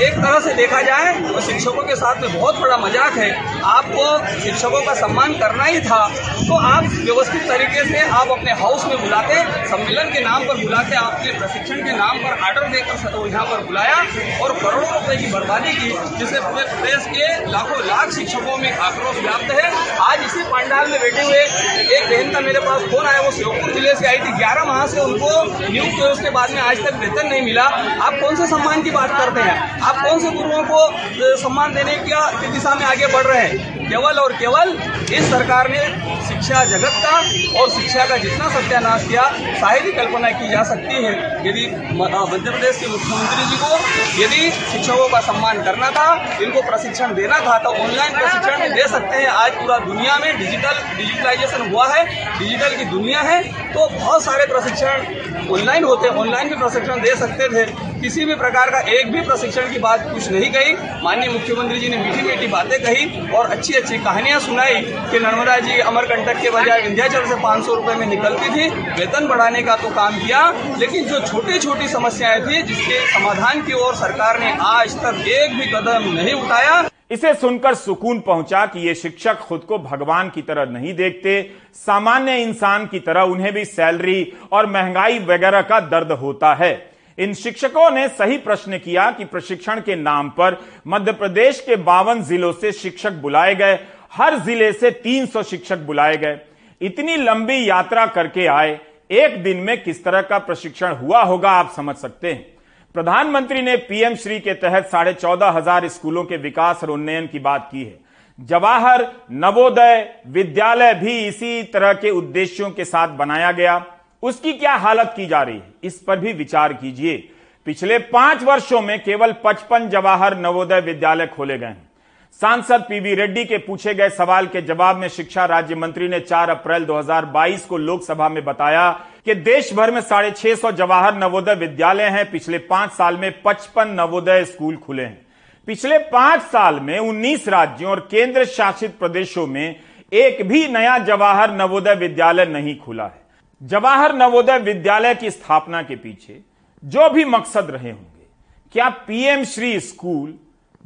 [0.00, 3.30] एक तरह से देखा जाए तो शिक्षकों के साथ में बहुत बड़ा मज़ाक है।
[3.66, 4.04] आपको
[4.40, 6.00] शिक्षकों का सम्मान करना ही था
[6.42, 9.34] तो आप व्यवस्थित तरीके से आप अपने हाउस में बुलाते,
[9.68, 13.96] सम्मेलन के नाम पर बुलाते, आपके प्रशिक्षण के नाम पर आर्डर देकर यहाँ पर बुलाया
[14.42, 19.16] और करोड़ों रुपए की बर्बादी की, जिससे पूरे प्रदेश के लाखों लाख शिक्षकों में आक्रोश
[19.18, 19.70] व्याप्त है।
[20.02, 23.72] आज इसी पंडाल में बैठे हुए एक बहन का मेरे पास फ़ोन आया, वो श्योपुर
[23.72, 25.30] ज़िले से आई थी। ग्यारह माह से उनको
[25.68, 27.64] नियुक्त हुए, उसके बाद में आज तक वेतन नहीं मिला।
[28.02, 29.80] आप कौन से सम्मान की बात करते हैं?
[29.82, 33.88] आप कौन से गुरुओं को सम्मान देने की दिशा में आगे बढ़ रहे हैं?
[33.88, 34.68] केवल और केवल
[35.12, 35.80] इस सरकार ने
[36.28, 37.16] शिक्षा जगत का
[37.60, 39.22] और शिक्षा का जितना सत्यानाश किया,
[39.60, 41.12] शायद ही कल्पना की जा सकती है।
[41.46, 47.14] यदि मध्य प्रदेश के मुख्यमंत्री जी को यदि शिक्षकों का सम्मान करना था, इनको प्रशिक्षण
[47.14, 51.86] देना था तो ऑनलाइन प्रशिक्षण दे सकते हैं। आज पूरा दुनिया में डिजिटल, डिजिटलाइजेशन हुआ
[51.88, 52.04] है,
[52.38, 53.42] डिजिटल की दुनिया है
[53.72, 58.70] तो बहुत सारे प्रशिक्षण ऑनलाइन होते, ऑनलाइन भी प्रशिक्षण दे सकते थे। किसी भी प्रकार
[58.70, 62.46] का एक भी प्रशिक्षण की बात कुछ नहीं कही। माननीय मुख्यमंत्री जी ने मीठी मीठी
[62.46, 67.40] बातें कही और अच्छी अच्छी कहानियाँ सुनाई कि नर्मदा जी अमरकंटक के बजाय विंध्याचल से
[67.42, 70.42] पाँच सौ में निकलती थी, वेतन बढ़ाने का तो काम किया,
[70.78, 75.56] लेकिन जो छोटी छोटी समस्याएँ थी, जिसके समाधान की ओर सरकार ने आज तक एक
[75.56, 80.42] भी कदम नहीं उठाया। इसे सुनकर सुकून पहुँचा कि ये शिक्षक खुद को भगवान की
[80.42, 81.42] तरह नहीं देखते।
[81.76, 87.34] सामान्य इंसान की तरह उन्हें भी सैलरी और महँगाई वगैरह का दर्द होता है। इन
[87.34, 92.52] शिक्षकों ने सही प्रश्न किया कि प्रशिक्षण के नाम पर मध्य प्रदेश के बावन जिलों
[92.52, 93.78] से शिक्षक बुलाए गए।
[94.12, 96.38] हर ज़िले से 300 शिक्षक बुलाए गए।
[96.80, 98.78] इतनी लंबी यात्रा करके आए।
[99.10, 102.46] एक दिन में किस तरह का प्रशिक्षण हुआ होगा आप समझ सकते हैं।
[102.94, 107.38] प्रधानमंत्री ने पीएम श्री के तहत साढ़े चौदह हज़ार स्कूलों के विकास और उन्नयन की
[107.38, 108.00] बात की है।
[108.38, 113.76] जवाहर नवोदय विद्यालय भी इसी तरह के उद्देश्यों के साथ बनाया गया।
[114.22, 115.74] उसकी क्या हालत की जा रही है?
[115.84, 117.28] इस पर भी विचार कीजिए।
[117.66, 121.92] पिछले पाँच वर्षों में केवल 55 जवाहर नवोदय विद्यालय खोले गए हैं।
[122.40, 126.50] सांसद पीवी रेड्डी के पूछे गए सवाल के जवाब में शिक्षा राज्य मंत्री ने 4
[126.50, 128.90] अप्रैल 2022 को लोकसभा में बताया
[129.24, 133.42] कि देश भर में साढ़े छह सौ जवाहर नवोदय विद्यालय हैं। पिछले पाँच साल में
[133.42, 135.26] 55 नवोदय स्कूल खुले हैं।
[135.66, 139.80] पिछले पाँच साल में 19 राज्यों और केंद्र शासित प्रदेशों में
[140.12, 143.21] एक भी नया जवाहर नवोदय विद्यालय नहीं खुला है।
[143.62, 146.40] जवाहर नवोदय विद्यालय की स्थापना के पीछे
[146.84, 148.26] जो भी मकसद रहे होंगे,
[148.72, 150.34] क्या पीएम श्री स्कूल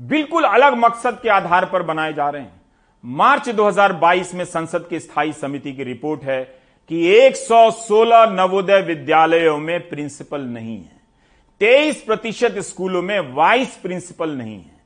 [0.01, 2.61] बिल्कुल अलग मकसद के आधार पर बनाए जा रहे हैं?
[3.05, 6.43] मार्च 2022 में संसद की स्थायी समिति की रिपोर्ट है
[6.89, 11.01] कि 116 नवोदय विद्यालयों में प्रिंसिपल नहीं है।
[11.61, 14.77] 23 प्रतिशत स्कूलों में वाइस प्रिंसिपल नहीं है।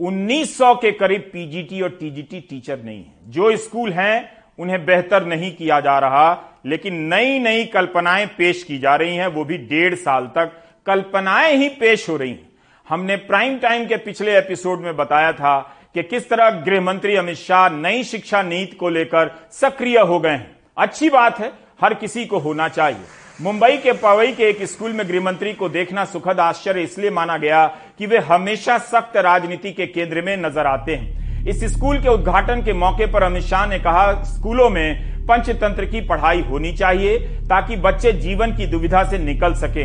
[0.00, 5.54] 1900 के करीब पीजीटी और टीजीटी टीचर नहीं है। जो स्कूल हैं उन्हें बेहतर नहीं
[5.56, 9.94] किया जा रहा, लेकिन नई नई कल्पनाएँ पेश की जा रही हैं, वो भी डेढ़
[9.94, 10.52] साल तक।
[10.86, 12.48] कल्पनाएँ ही पेश हो रही हैं।
[12.88, 15.58] हमने प्राइम टाइम के पिछले एपिसोड में बताया था
[15.94, 20.30] कि किस तरह गृह मंत्री अमित शाह नई शिक्षा नीति को लेकर सक्रिय हो गए
[20.30, 23.04] हैं। अच्छी बात है, हर किसी को होना चाहिए।
[23.40, 27.66] मुंबई के पवई के एक स्कूल में गृहमंत्री को देखना सुखद आश्चर्य इसलिए माना गया
[27.98, 32.62] कि वे हमेशा सख्त राजनीति के केंद्र में नज़र आते हैं। इस स्कूल के उद्घाटन
[32.62, 37.76] के मौके पर अमित शाह ने कहा, स्कूलों में पंचतंत्र की पढ़ाई होनी चाहिए ताकि
[37.76, 39.84] बच्चे जीवन की दुविधा से निकल सके।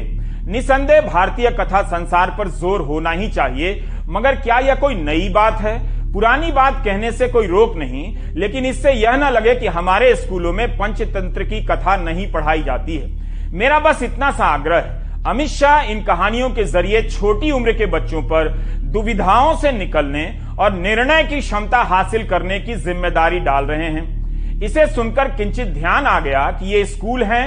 [0.51, 5.61] निसंदेह भारतीय कथा संसार पर ज़ोर होना ही चाहिए। मगर क्या यह कोई नई बात
[5.61, 5.77] है?
[6.13, 10.53] पुरानी बात कहने से कोई रोक नहीं, लेकिन इससे यह ना लगे कि हमारे स्कूलों
[10.53, 15.47] में पंचतंत्र की कथा नहीं पढ़ाई जाती है। मेरा बस इतना सा आग्रह है। अमित
[15.47, 18.47] शाह इन कहानियों के ज़रिए छोटी उम्र के बच्चों पर
[18.93, 20.25] दुविधाओं से निकलने
[20.59, 26.05] और निर्णय की क्षमता हासिल करने की ज़िम्मेदारी डाल रहे हैं। इसे सुनकर किंचित ध्यान
[26.05, 27.45] आ गया कि ये स्कूल हैं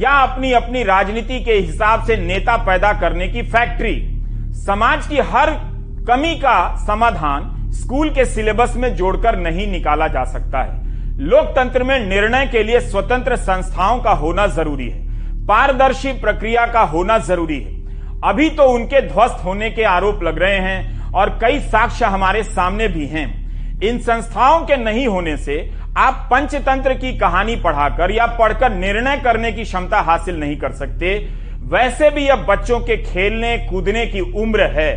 [0.00, 3.94] या अपनी अपनी राजनीति के हिसाब से नेता पैदा करने की फैक्ट्री।
[4.66, 5.50] समाज की हर
[6.08, 11.98] कमी का समाधान स्कूल के सिलेबस में जोड़कर नहीं निकाला जा सकता है। लोकतंत्र में
[12.00, 15.04] निर्णय के लिए स्वतंत्र संस्थाओं का होना ज़रूरी है।
[15.48, 17.74] पारदर्शी प्रक्रिया का होना ज़रूरी है।
[18.24, 22.88] अभी तो उनके ध्वस्त होने के आरोप लग रहे हैं और कई साक्ष्य हमारे सामने
[22.88, 23.26] भी हैं।
[23.80, 25.58] इन संस्थाओं के नहीं होने से
[25.98, 31.16] आप पंचतंत्र की कहानी पढ़ाकर या पढ़कर निर्णय करने की क्षमता हासिल नहीं कर सकते।
[31.66, 34.92] वैसे भी अब बच्चों के खेलने, कूदने की उम्र है।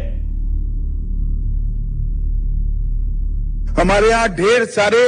[3.75, 5.07] हमारे यहाँ ढेर सारे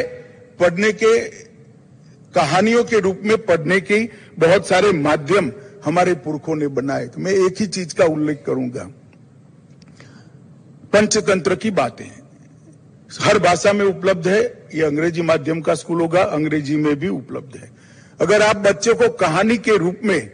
[0.59, 1.17] पढ़ने के
[2.35, 5.51] कहानियों के रूप में पढ़ने के बहुत सारे माध्यम
[5.85, 8.83] हमारे पुरखों ने बनाए। तो मैं एक ही चीज़ का उल्लेख करूँगा।
[10.93, 12.09] पंचतंत्र की बातें
[13.21, 14.41] हर भाषा में उपलब्ध है,
[14.75, 17.71] ये अंग्रेज़ी माध्यम का स्कूल होगा, अंग्रेज़ी में भी उपलब्ध है।
[18.21, 20.27] अगर आप बच्चे को कहानी के रूप में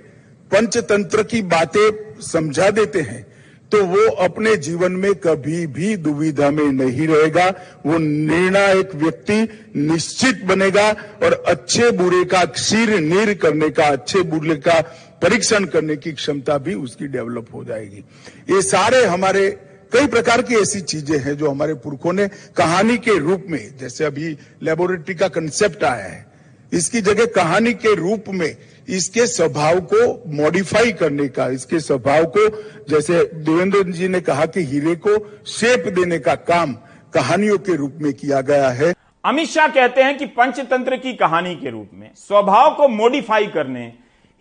[0.52, 3.26] पंचतंत्र की बातें समझा देते हैं
[3.72, 7.48] तो वो अपने जीवन में कभी भी दुविधा में नहीं रहेगा।
[7.86, 10.90] वो निर्णायक व्यक्ति निश्चित बनेगा
[11.24, 14.80] और अच्छे बुरे का क्षीर नीर करने का, अच्छे बुरे का
[15.22, 18.04] परीक्षण करने की क्षमता भी उसकी डेवलप हो जाएगी।
[18.50, 19.50] ये सारे हमारे,
[19.94, 22.28] कई प्रकार की ऐसी चीज़ें हैं जो हमारे पुरखों ने
[22.58, 26.26] कहानी के रूप में, जैसे अभी लेबोरेटरी का कंसेप्ट आया है।
[26.72, 28.56] इसकी जगह कहानी के रूप में
[28.88, 32.50] इसके स्वभाव को मॉडिफाई करने का, इसके स्वभाव को,
[32.90, 36.74] जैसे देवेंद्र जी ने कहा कि हीरे को शेप देने का काम
[37.14, 41.56] कहानियों के रूप में किया गया है। अमित शाह कहते हैं कि पंचतंत्र की कहानी
[41.56, 43.94] के रूप में स्वभाव को मॉडिफाई करने,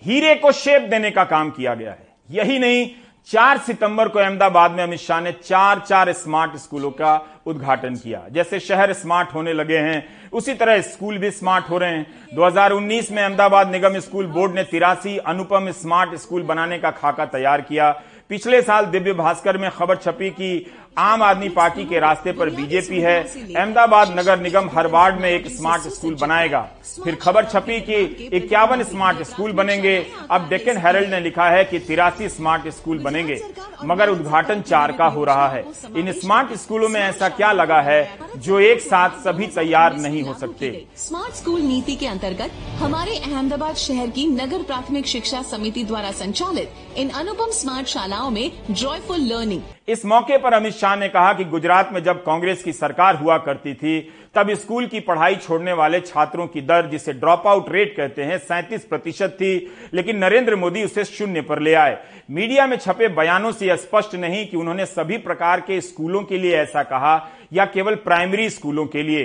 [0.02, 2.88] हीरे को शेप देने का काम किया गया है। यही नहीं
[3.28, 7.14] चार सितंबर को अहमदाबाद में अमित शाह ने चार चार स्मार्ट स्कूलों का
[7.46, 11.90] उद्घाटन किया। जैसे शहर स्मार्ट होने लगे हैं, उसी तरह स्कूल भी स्मार्ट हो रहे
[11.90, 17.24] हैं। 2019 में अहमदाबाद निगम स्कूल बोर्ड ने तिरासी अनुपम स्मार्ट स्कूल बनाने का खाका
[17.24, 17.90] तैयार किया।
[18.28, 23.00] पिछले साल दिव्य भास्कर में खबर छपी कि आम आदमी पार्टी के रास्ते पर बीजेपी
[23.00, 26.60] है। अहमदाबाद नगर निगम हर वार्ड में एक स्मार्ट स्कूल बनाएगा।
[27.04, 29.96] फिर खबर छपी कि इक्यावन स्मार्ट स्कूल बनेंगे।
[30.30, 33.40] अब डेक्कन हेरल्ड ने लिखा है कि तिरासी स्मार्ट स्कूल बनेंगे,
[33.84, 35.64] मगर उद्घाटन चार का हो रहा है।
[35.96, 38.00] इन स्मार्ट स्कूलों में ऐसा क्या लगा है
[38.38, 40.86] जो एक साथ सभी तैयार नहीं हो सकते?
[40.98, 46.96] स्मार्ट स्कूल नीति के अंतर्गत हमारे अहमदाबाद शहर की नगर प्राथमिक शिक्षा समिति द्वारा संचालित
[46.96, 51.44] इन अनुपम स्मार्ट शालाओं में जॉयफुल लर्निंग इस मौके पर अमित शाह ने कहा कि
[51.44, 56.00] गुजरात में जब कांग्रेस की सरकार हुआ करती थी, तब स्कूल की पढ़ाई छोड़ने वाले
[56.00, 60.84] छात्रों की दर, जिसे ड्रॉप आउट रेट कहते हैं, सैंतीस प्रतिशत थी, लेकिन नरेंद्र मोदी
[60.84, 61.98] उसे शून्य पर ले आए।
[62.30, 66.38] मीडिया में छपे बयानों से यह स्पष्ट नहीं कि उन्होंने सभी प्रकार के स्कूलों के
[66.38, 69.24] लिए ऐसा कहा, या केवल प्राइमरी स्कूलों के लिए,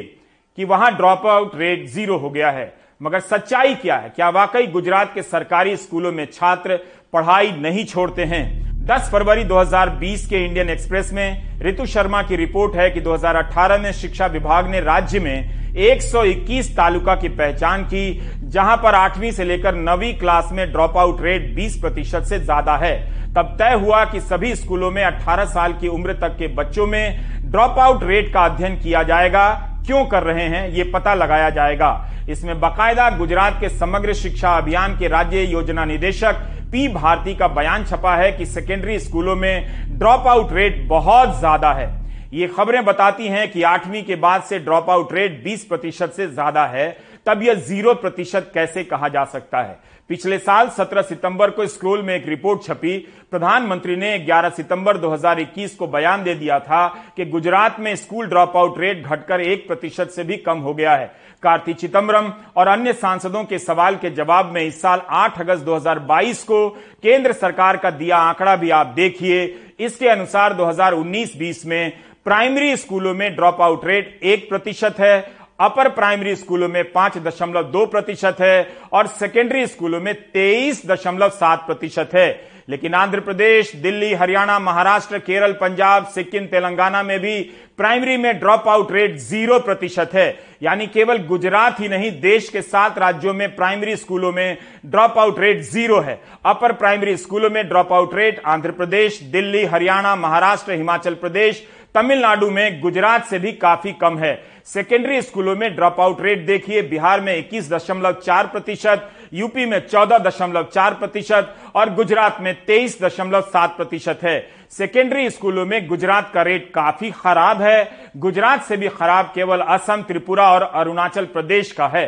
[0.57, 4.09] कि वहाँ ड्रॉप आउट रेट ज़ीरो हो गया है। मगर सच्चाई क्या है?
[4.09, 6.79] क्या वाकई गुजरात के सरकारी स्कूलों में छात्र
[7.13, 8.70] पढ़ाई नहीं छोड़ते हैं?
[8.81, 13.91] 10 फरवरी 2020 के इंडियन एक्सप्रेस में ऋतु शर्मा की रिपोर्ट है कि 2018 में
[13.93, 19.75] शिक्षा विभाग ने राज्य में 121 तालुका की पहचान की, जहाँ पर आठवीं से लेकर
[19.75, 22.95] नवीं क्लास में ड्रॉप आउट रेट 20 प्रतिशत से ज़्यादा है।
[23.33, 27.51] तब तय हुआ कि सभी स्कूलों में 18 साल की उम्र तक के बच्चों में
[27.51, 31.89] ड्रॉप आउट रेट का अध्ययन किया जाएगा। क्यों कर रहे हैं, ये पता लगाया जाएगा।
[32.29, 36.35] इसमें बाकायदा गुजरात के समग्र शिक्षा अभियान के राज्य योजना निदेशक
[36.71, 41.73] पी भारती का बयान छपा है कि सेकेंडरी स्कूलों में ड्रॉप आउट रेट बहुत ज़्यादा
[41.73, 41.89] है।
[42.33, 46.27] ये खबरें बताती हैं कि आठवीं के बाद से ड्रॉप आउट रेट 20 प्रतिशत से
[46.27, 46.89] ज़्यादा है,
[47.25, 49.79] तब यह ज़ीरो प्रतिशत कैसे कहा जा सकता है?
[50.09, 52.97] पिछले साल 17 सितंबर को स्क्रोल में एक रिपोर्ट छपी।
[53.31, 56.87] प्रधानमंत्री ने 11 सितंबर 2021 को बयान दे दिया था
[57.17, 60.95] कि गुजरात में स्कूल ड्रॉप आउट रेट घटकर एक प्रतिशत से भी कम हो गया
[60.95, 61.05] है।
[61.43, 66.43] कार्ति चिदम्बरम और अन्य सांसदों के सवाल के जवाब में इस साल 8 अगस्त 2022
[66.43, 66.69] को
[67.03, 69.43] केंद्र सरकार का दिया आंकड़ा भी आप देखिए।
[69.79, 71.91] इसके अनुसार 2019-20 में
[72.25, 75.19] प्राइमरी स्कूलों में ड्रॉप आउट रेट एक प्रतिशत है
[75.59, 81.29] अपर प्राइमरी स्कूलों में पाँच दशमलव दो प्रतिशत है और सेकेंडरी स्कूलों में तेईस दशमलव
[81.29, 87.39] सात प्रतिशत है। लेकिन आंध्र प्रदेश, दिल्ली, हरियाणा, महाराष्ट्र, केरल, पंजाब, सिक्किम, तेलंगाना में भी
[87.77, 92.61] प्राइमरी में ड्रॉप आउट रेट ज़ीरो प्रतिशत है। यानी केवल गुजरात ही नहीं, देश के
[92.61, 97.67] सात राज्यों में प्राइमरी स्कूलों में ड्रॉप आउट रेट ज़ीरो है। अपर प्राइमरी स्कूलों में
[97.67, 103.51] drop out rate Andhra Pradesh, Delhi, Haryana, Maharashtra, Himachal Pradesh, Tamil Nadu में गुजरात से भी
[103.51, 104.33] काफ़ी कम है।
[104.67, 109.79] सेकेंडरी स्कूलों में ड्रॉप आउट रेट देखिए, बिहार में इक्कीस दशमलव चार प्रतिशत यूपी में
[109.87, 115.87] चौदह दशमलव चार प्रतिशत और गुजरात में तेईस दशमलव सात प्रतिशत है। सेकेंडरी स्कूलों में
[115.87, 121.25] गुजरात का रेट काफ़ी खराब है। गुजरात से भी खराब केवल असम, त्रिपुरा और अरुणाचल
[121.25, 122.05] प्रदेश का है।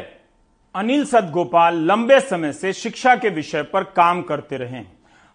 [0.75, 4.81] अनिल सदगोपाल लंबे समय से शिक्षा के विषय पर काम करते रहे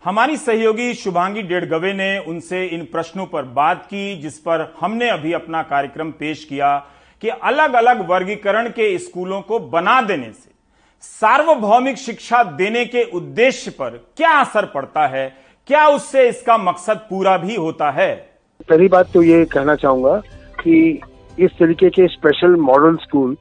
[0.02, 5.32] हमारी सहयोगी शुभांगी डेढ़गवे ने उनसे इन प्रश्नों पर बात की, जिस पर हमने अभी
[5.32, 6.76] अपना कार्यक्रम पेश किया।
[7.22, 10.50] कि अलग अलग वर्गीकरण के स्कूलों को बना देने से,
[11.00, 15.36] सार्वभौमिक शिक्षा देने के उद्देश्य पर क्या असर पड़ता है?
[15.66, 18.14] क्या उससे इसका मकसद पूरा भी होता है?
[18.68, 20.16] पहली बात तो ये कहना चाहूँगा
[20.60, 21.00] कि
[21.38, 23.36] इस तरीके के स्पेशल मॉडल स्कूल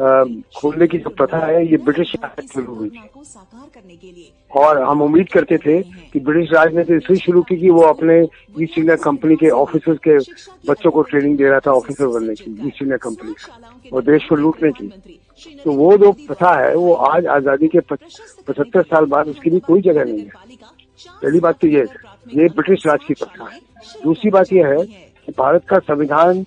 [0.00, 5.58] खोलने की जो प्रथा है, ये ब्रिटिश राज शुरू हुई थी। और हम उम्मीद करते
[5.58, 8.20] थे कि ब्रिटिश राज ने तो इसलिए शुरू की कि वो अपने
[8.62, 10.16] ईस्ट इंडिया कंपनी के ऑफिसर्स के
[10.70, 13.34] बच्चों को ट्रेनिंग दे रहा था ऑफिसर बनने की ईस्ट इंडिया कंपनी
[13.90, 14.88] और देश को लूटने की
[15.56, 19.80] तो वो जो प्रथा है, वो आज आज़ादी के पचहत्तर साल बाद उसके लिए कोई
[19.82, 20.30] जगह नहीं है।
[21.22, 21.84] पहली बात तो ये
[22.34, 23.60] ये ब्रिटिश राज की प्रथा है।
[24.04, 26.44] दूसरी बात यह है कि भारत का संविधान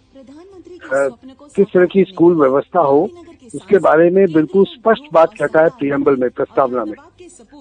[0.85, 3.09] किस तरह की स्कूल व्यवस्था हो
[3.53, 6.93] उसके बारे में बिल्कुल स्पष्ट बात कहता है प्रियम्बल में, प्रस्तावना में।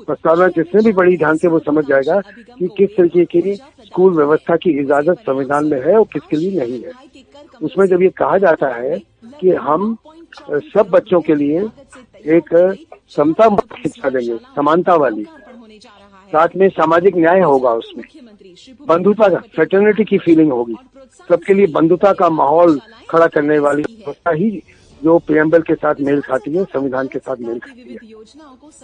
[0.06, 2.20] प्रस्तावना जिसने भी बड़ी ध्यान से वो समझ जाएगा
[2.58, 6.82] कि किस तरीके की स्कूल व्यवस्था की इजाज़त संविधान में है और किसके लिए नहीं
[6.82, 6.92] है।
[7.62, 8.98] उसमें जब ये कहा जाता है
[9.40, 9.96] कि हम
[10.66, 11.60] सब बच्चों के लिए
[12.28, 12.48] एक
[13.10, 15.24] समता शिक्षा देंगे, समानता वाली।
[16.32, 18.04] साथ में सामाजिक न्याय होगा उसमें।
[18.88, 20.74] बंधुता का फ्रेटर्निटी की फीलिंग होगी।
[21.28, 24.50] सबके लिए बंधुता का माहौल खड़ा करने वाली व्यवस्था ही
[25.02, 27.96] जो प्रियम्बल के साथ मेल खाती है, संविधान के साथ मेल खाती है।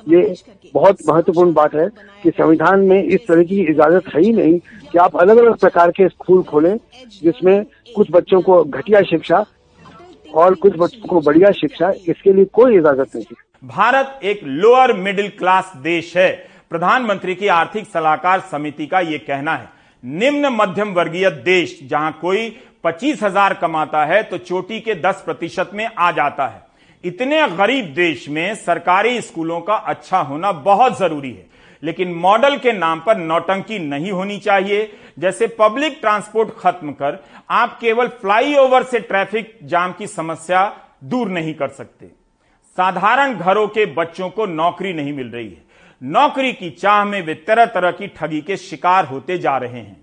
[0.09, 0.35] ये
[0.75, 1.89] बहुत महत्वपूर्ण बात है
[2.23, 4.59] कि संविधान में इस तरह की इजाज़त है ही नहीं
[4.91, 6.77] कि आप अलग अलग प्रकार के स्कूल खोलें,
[7.23, 7.65] जिसमें
[7.97, 9.45] कुछ बच्चों को घटिया शिक्षा
[10.35, 13.25] और कुछ बच्चों को बढ़िया शिक्षा, इसके लिए कोई इजाज़त नहीं।
[13.69, 16.31] भारत एक लोअर मिडिल क्लास देश है।
[16.71, 19.69] प्रधानमंत्री की आर्थिक सलाहकार समिति का ये कहना है,
[20.03, 22.49] निम्न मध्यम वर्गीय देश जहाँ कोई
[22.85, 26.67] पच्चीस हज़ार कमाता है तो चोटी के दस प्रतिशत में आ जाता है।
[27.05, 31.47] इतने गरीब देश में सरकारी स्कूलों का अच्छा होना बहुत ज़रूरी है।
[31.83, 37.19] लेकिन मॉडल के नाम पर नौटंकी नहीं होनी चाहिए। जैसे पब्लिक ट्रांसपोर्ट खत्म कर
[37.51, 40.65] आप केवल फ्लाईओवर से ट्रैफ़िक जाम की समस्या
[41.05, 42.07] दूर नहीं कर सकते।
[42.79, 45.67] साधारण घरों के बच्चों को नौकरी नहीं मिल रही है।
[46.03, 49.97] नौकरी की चाह में वे तरह तरह की ठगी के शिकार होते जा रहे हैं।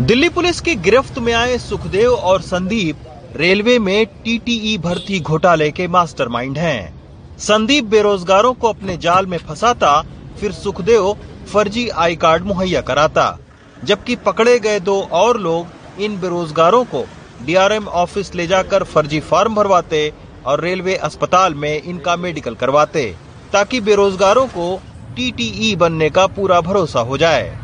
[0.00, 2.98] दिल्ली पुलिस की गिरफ्त में आए सुखदेव और संदीप
[3.36, 10.00] रेलवे में टीटीई भर्ती घोटाले के मास्टरमाइंड हैं। संदीप बेरोजगारों को अपने जाल में फंसाता,
[10.40, 11.12] फिर सुखदेव
[11.52, 13.38] फर्जी आई कार्ड मुहैया कराता
[13.82, 17.04] जबकि पकड़े गए दो और लोग इन बेरोजगारों को
[17.46, 20.12] डीआरएम ऑफ़िस ले जाकर फर्जी फॉर्म भरवाते
[20.46, 23.14] और रेलवे अस्पताल में इनका मेडिकल करवाते,
[23.52, 24.76] ताकि बेरोजगारों को
[25.16, 27.58] टीटीई बनने का पूरा भरोसा हो जाए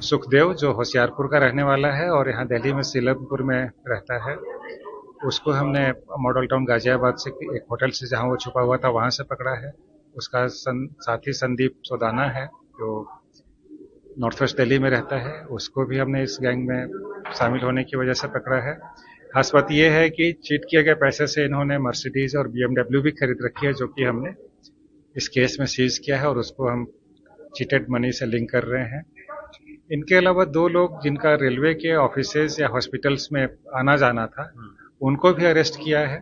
[0.00, 3.58] सुखदेव जो होशियारपुर का रहने वाला है और यहाँ दिल्ली में सीलमपुर में
[3.88, 4.36] रहता है
[5.26, 5.80] उसको हमने
[6.20, 9.54] मॉडल टाउन गाजियाबाद से एक होटल से जहाँ वो छुपा हुआ था वहाँ से पकड़ा
[9.56, 9.72] है।
[10.16, 12.90] उसका सं, साथी संदीप सोदाना है जो
[14.18, 17.96] नॉर्थ वेस्ट दिल्ली में रहता है उसको भी हमने इस गैंग में शामिल होने की
[17.96, 18.74] वजह से पकड़ा है।
[19.34, 23.10] खास बात यह है कि चीट किए गए पैसे से इन्होंने मर्सिडीज और बीएमडब्ल्यू भी
[23.10, 24.34] खरीद रखी है जो कि हमने
[25.16, 26.86] इस केस में सीज किया है और उसको हम
[27.56, 29.04] चीटेड मनी से लिंक कर रहे हैं।
[29.90, 33.42] इनके अलावा दो लोग जिनका रेलवे के ऑफ़िस या हॉस्पिटल्स में
[33.74, 34.52] आना जाना था,
[35.00, 36.20] उनको भी अरेस्ट किया है।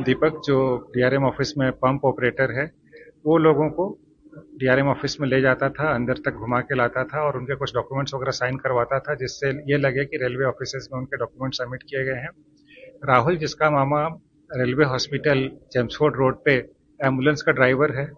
[0.00, 2.70] दीपक, जो डीआरएम ऑफ़िस में पंप ऑपरेटर है,
[3.26, 3.86] वो लोगों को
[4.58, 7.74] डीआरएम ऑफ़िस में ले जाता था, अंदर तक घुमा के लाता था और उनके कुछ
[7.74, 11.82] डॉक्यूमेंट्स वगैरह साइन करवाता था, जिससे ये लगे कि रेलवे ऑफ़िस में उनके डॉक्यूमेंट सबमिट
[11.82, 12.30] किए गए हैं।
[13.04, 14.06] राहुल, जिसका मामा
[14.50, 16.54] रेलवे हॉस्पिटल, जेम्सफोर्ड रोड पे
[17.00, 18.10] एंबुलेंस का ड्राइवर है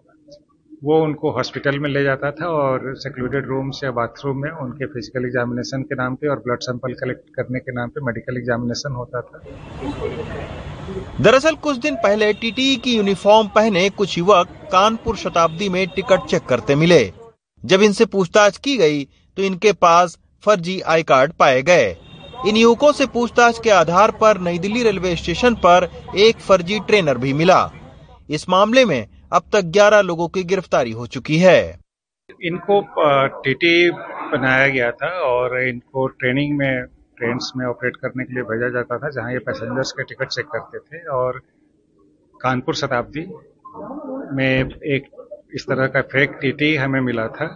[0.83, 5.25] वो उनको हॉस्पिटल में ले जाता था और सेक्लूडेड रूम्स या बाथरूम में उनके फ़िज़िकल
[5.25, 9.21] एग्जामिनेशन के नाम पे और ब्लड सैंपल कलेक्ट करने के नाम पे मेडिकल एग्जामिनेशन होता
[9.21, 9.41] था।
[11.21, 16.45] दरअसल कुछ दिन पहले टीटी की यूनिफॉर्म पहने कुछ युवक कानपुर शताब्दी में टिकट चेक
[16.45, 17.01] करते मिले।
[17.63, 19.03] जब इनसे पूछताछ की गई
[19.37, 21.89] तो इनके पास फर्जी आई कार्ड पाए गए।
[22.47, 27.17] इन युवकों से पूछताछ के आधार पर नई दिल्ली रेलवे स्टेशन पर एक फर्जी ट्रेनर
[27.17, 27.69] भी मिला।
[28.29, 31.59] इस मामले में अब तक 11 लोगों की गिरफ्तारी हो चुकी है।
[32.43, 32.79] इनको
[33.43, 36.85] टीटी बनाया गया था और इनको ट्रेनिंग में
[37.17, 40.45] ट्रेन में ऑपरेट करने के लिए भेजा जाता था, जहाँ ये पैसेंजर्स के टिकट चेक
[40.47, 41.39] करते थे और
[42.35, 43.25] कानपुर शताब्दी
[44.35, 45.09] में एक
[45.55, 47.47] इस तरह का फेक टीटी हमें मिला था,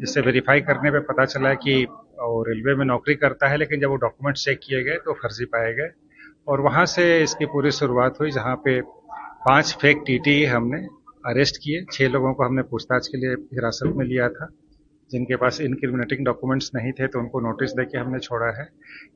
[0.00, 1.84] जिससे वेरीफाई करने पे पता चला कि
[2.20, 5.44] वो रेलवे में नौकरी करता है, लेकिन जब वो डॉक्यूमेंट चेक किए गए तो फर्जी
[5.44, 5.90] पाए गए।
[6.48, 10.86] और वहाँ से इसकी पूरी शुरुआत हुई, जहाँ पे पाँच फेक टीटी हमने
[11.26, 14.48] अरेस्ट किए। छह लोगों को हमने पूछताछ के लिए हिरासत में लिया था।
[15.10, 18.68] जिनके पास इनक्रिमिनेटिंग डॉक्यूमेंट्स नहीं थे तो उनको नोटिस देके हमने छोड़ा है।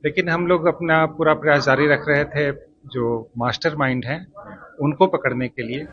[0.04, 2.52] लेकिन हम लोग अपना पूरा प्रयास जारी रख रहे थे,
[2.86, 4.26] जो मास्टर माइंड हैं,
[4.80, 5.86] उनको पकड़ने के लिए।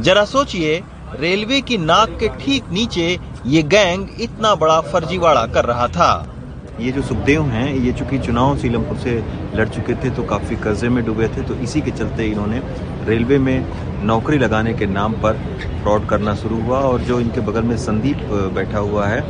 [0.00, 0.82] जरा सोचिए,
[1.20, 6.38] रेलवे की नाक के ठीक नीचे ये गैंग इतना बड़ा फर्जीवाड़ा कर रहा था।
[6.82, 9.12] ये जो सुखदेव हैं, ये चूँकि चुनाव सीलमपुर से
[9.54, 12.60] लड़ चुके थे तो काफ़ी कर्जे में डूबे थे तो इसी के चलते इन्होंने
[13.06, 13.66] रेलवे में
[14.04, 15.36] नौकरी लगाने के नाम पर
[15.82, 18.18] फ्रॉड करना शुरू हुआ और जो इनके बगल में संदीप
[18.54, 19.20] बैठा हुआ है,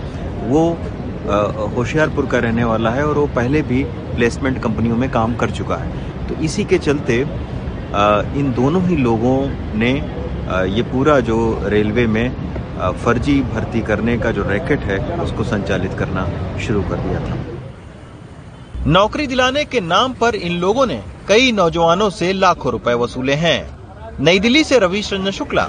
[0.42, 0.68] वो
[1.76, 3.82] होशियारपुर का रहने वाला है और वो पहले भी
[4.14, 7.20] प्लेसमेंट कंपनियों में काम कर चुका है। तो इसी के चलते
[8.38, 9.38] इन दोनों ही लोगों
[9.78, 9.92] ने
[10.70, 12.26] ये पूरा जो रेलवे में
[12.74, 16.26] फर्जी भर्ती करने का जो रैकेट है, उसको संचालित करना
[16.58, 17.36] शुरू कर दिया था।
[18.88, 23.60] नौकरी दिलाने के नाम पर इन लोगों ने कई नौजवानों से लाखों रुपए वसूले हैं।
[24.20, 25.66] नई दिल्ली से Ravish Ranjan Shukla,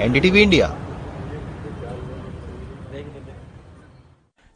[0.00, 0.74] NDTV India.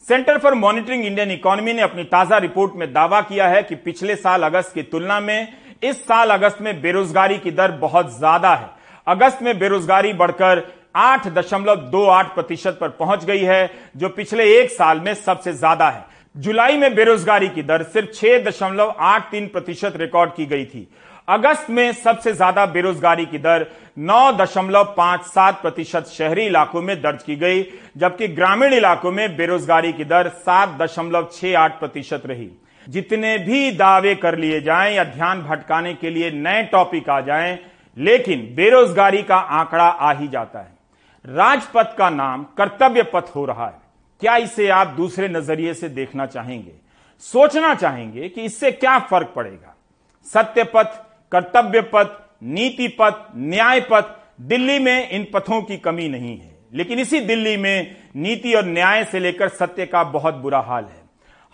[0.06, 4.16] Centre for monitoring Indian economy ने अपनी ताज़ा रिपोर्ट में दावा किया है कि पिछले
[4.16, 5.48] साल अगस्त की तुलना में
[5.82, 8.68] इस साल अगस्त में बेरोजगारी की दर बहुत ज़्यादा है।
[9.06, 10.62] अगस्त में बेरोजगारी बढ़कर
[10.94, 15.52] आठ दशमलव दो आठ प्रतिशत पर पहुँच गई है, जो पिछले एक साल में सबसे
[15.52, 20.46] ज़्यादा है। जुलाई में बेरोजगारी की दर सिर्फ़ छह दशमलव आठ तीन प्रतिशत रिकॉर्ड की
[20.46, 20.88] गई थी।
[21.28, 23.66] अगस्त में सबसे ज़्यादा बेरोजगारी की दर
[23.98, 27.62] नौ दशमलव पाँच सात प्रतिशत शहरी इलाकों में दर्ज की गई,
[27.96, 32.50] जबकि ग्रामीण इलाकों में बेरोजगारी की दर सात दशमलव छह आठ प्रतिशत रही।
[32.86, 37.58] जितने भी दावे कर लिए जाएँ या ध्यान भटकाने के लिए नए टॉपिक आ जाएँ,
[37.96, 40.78] लेकिन बेरोजगारी का आंकड़ा आ ही जाता है।
[41.26, 43.80] राजपथ का नाम कर्तव्य पथ हो रहा है।
[44.20, 46.72] क्या इसे आप दूसरे नज़रिए से देखना चाहेंगे?
[47.18, 49.76] सोचना चाहेंगे कि इससे क्या फ़र्क पड़ेगा?
[50.24, 50.84] सत्य पथ,
[51.32, 52.06] कर्तव्य पथ,
[52.42, 54.04] नीति पथ, न्याय पथ,
[54.40, 59.04] दिल्ली में इन पथों की कमी नहीं है। लेकिन इसी दिल्ली में नीति और न्याय
[59.04, 61.02] से लेकर सत्य का बहुत बुरा हाल है।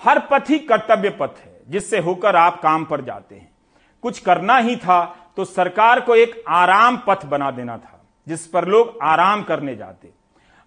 [0.05, 3.51] हर पथ ही कर्तव्य पथ है, जिससे होकर आप काम पर जाते हैं।
[4.03, 7.96] कुछ करना ही था तो सरकार को एक आराम पथ बना देना था।
[8.27, 10.09] जिस पर लोग आराम करने जाते।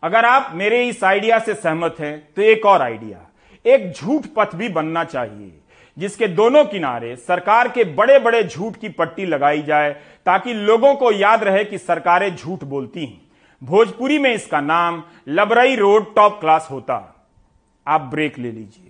[0.03, 3.25] अगर आप मेरे इस आइडिया से सहमत हैं तो एक और आइडिया।
[3.65, 5.51] एक झूठ पथ भी बनना चाहिए,
[5.97, 9.91] जिसके दोनों किनारे सरकार के बड़े बड़े झूठ की पट्टी लगाई जाए,
[10.25, 13.21] ताकि लोगों को याद रहे कि सरकारें झूठ बोलती हैं।
[13.61, 16.95] भोजपुरी में इसका नाम लबरई रोड टॉप क्लास होता।
[17.87, 18.88] आप ब्रेक ले लीजिए।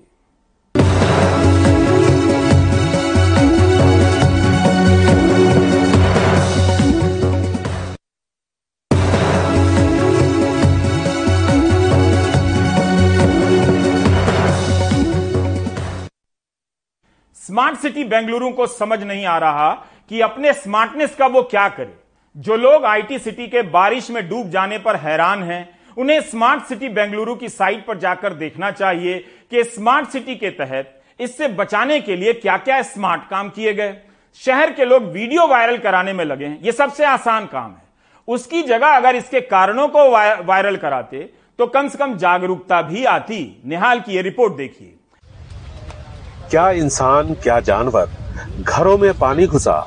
[17.50, 19.70] स्मार्ट सिटी बेंगलुरु को समझ नहीं आ रहा
[20.10, 21.93] कि अपने स्मार्टनेस का वो क्या करे।
[22.36, 26.89] जो लोग आईटी सिटी के बारिश में डूब जाने पर हैरान हैं, उन्हें स्मार्ट सिटी
[26.89, 29.18] बेंगलुरु की साइट पर जाकर देखना चाहिए
[29.52, 33.97] कि स्मार्ट सिटी के तहत इससे बचाने के लिए क्या क्या स्मार्ट काम किए गए।
[34.41, 37.82] शहर के लोग वीडियो वायरल कराने में लगे हैं यह सबसे आसान काम है।
[38.28, 40.10] उसकी जगह अगर इसके कारणों को
[40.43, 41.30] वायरल कराते
[41.60, 44.95] तो कम से कम जागरूकता भी आती। निहाल की यह रिपोर्ट देखिए।
[46.52, 48.10] क्या इंसान, क्या जानवर
[48.60, 49.80] घरों में पानी घुसा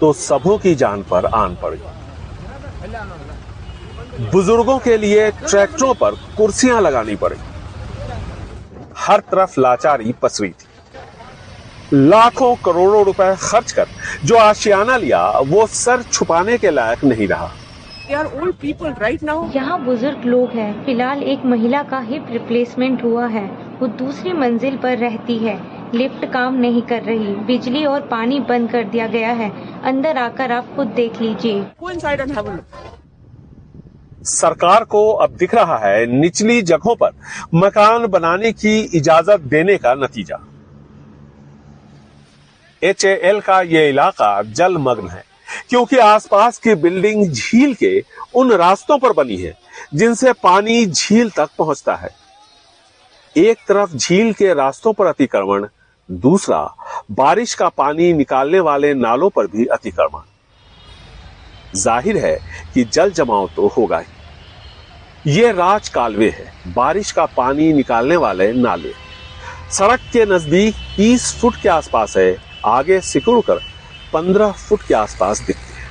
[0.00, 1.78] तो सबों की जान पर आन पड़ी।
[4.32, 7.36] बुज़ुर्गों के लिए ट्रैक्टरों पर कुर्सियाँ लगानी पड़ी।
[8.96, 10.66] हर तरफ़ लाचारी पसरी थी।
[11.92, 13.86] लाखों करोड़ों रुपए खर्च कर
[14.24, 17.50] जो आशियाना लिया, वो सर छुपाने के लायक नहीं रहा।
[18.10, 23.44] यहाँ बुज़ुर्ग लोग हैं। फ़िलहाल एक महिला का हिप रिप्लेसमेंट हुआ है।
[23.80, 25.56] वो दूसरी मंजिल पर रहती है।
[25.94, 29.50] लिफ्ट काम नहीं कर रही। बिजली और पानी बंद कर दिया गया है।
[29.82, 31.64] अंदर आकर आप खुद देख लीजिए।
[34.24, 37.10] सरकार को अब दिख रहा है निचली जगहों पर
[37.54, 40.44] मकान बनाने की इजाज़त देने का नतीजा।
[42.82, 43.02] एच
[43.46, 45.27] का ये इलाका जलमग्न है।
[45.70, 48.00] क्योंकि आसपास की बिल्डिंग झील के
[48.34, 49.56] उन रास्तों पर बनी है,
[49.94, 52.10] जिनसे पानी झील तक पहुँचता है।
[53.36, 55.66] एक तरफ़ झील के रास्तों पर अतिक्रमण,
[56.08, 56.60] दूसरा
[57.10, 60.20] बारिश का पानी निकालने वाले नालों पर भी अतिक्रमण।
[61.76, 62.38] ज़ाहिर है
[62.74, 68.52] कि जल जमाव तो होगा ही। ये राज कालवे है, बारिश का पानी निकालने वाले
[68.52, 68.92] नाले।
[69.72, 73.60] सड़क के नज़दीक 30 फुट के आसपास है, आगे सिकुड़ कर
[74.14, 75.86] 15 फुट के आसपास दिखते हैं।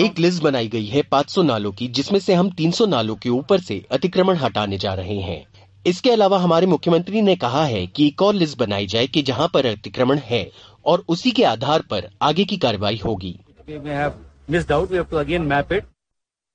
[0.00, 3.60] एक लिस्ट बनाई गई है 500 नालों की जिसमें से हम 300 नालों के ऊपर
[3.60, 5.44] से अतिक्रमण हटाने जा रहे हैं।
[5.84, 9.48] इसके अलावा हमारे मुख्यमंत्री ने कहा है कि एक और लिस्ट बनाई जाए कि जहाँ
[9.54, 10.50] पर अतिक्रमण है
[10.84, 13.38] और उसी के आधार पर आगे की कार्रवाई होगी।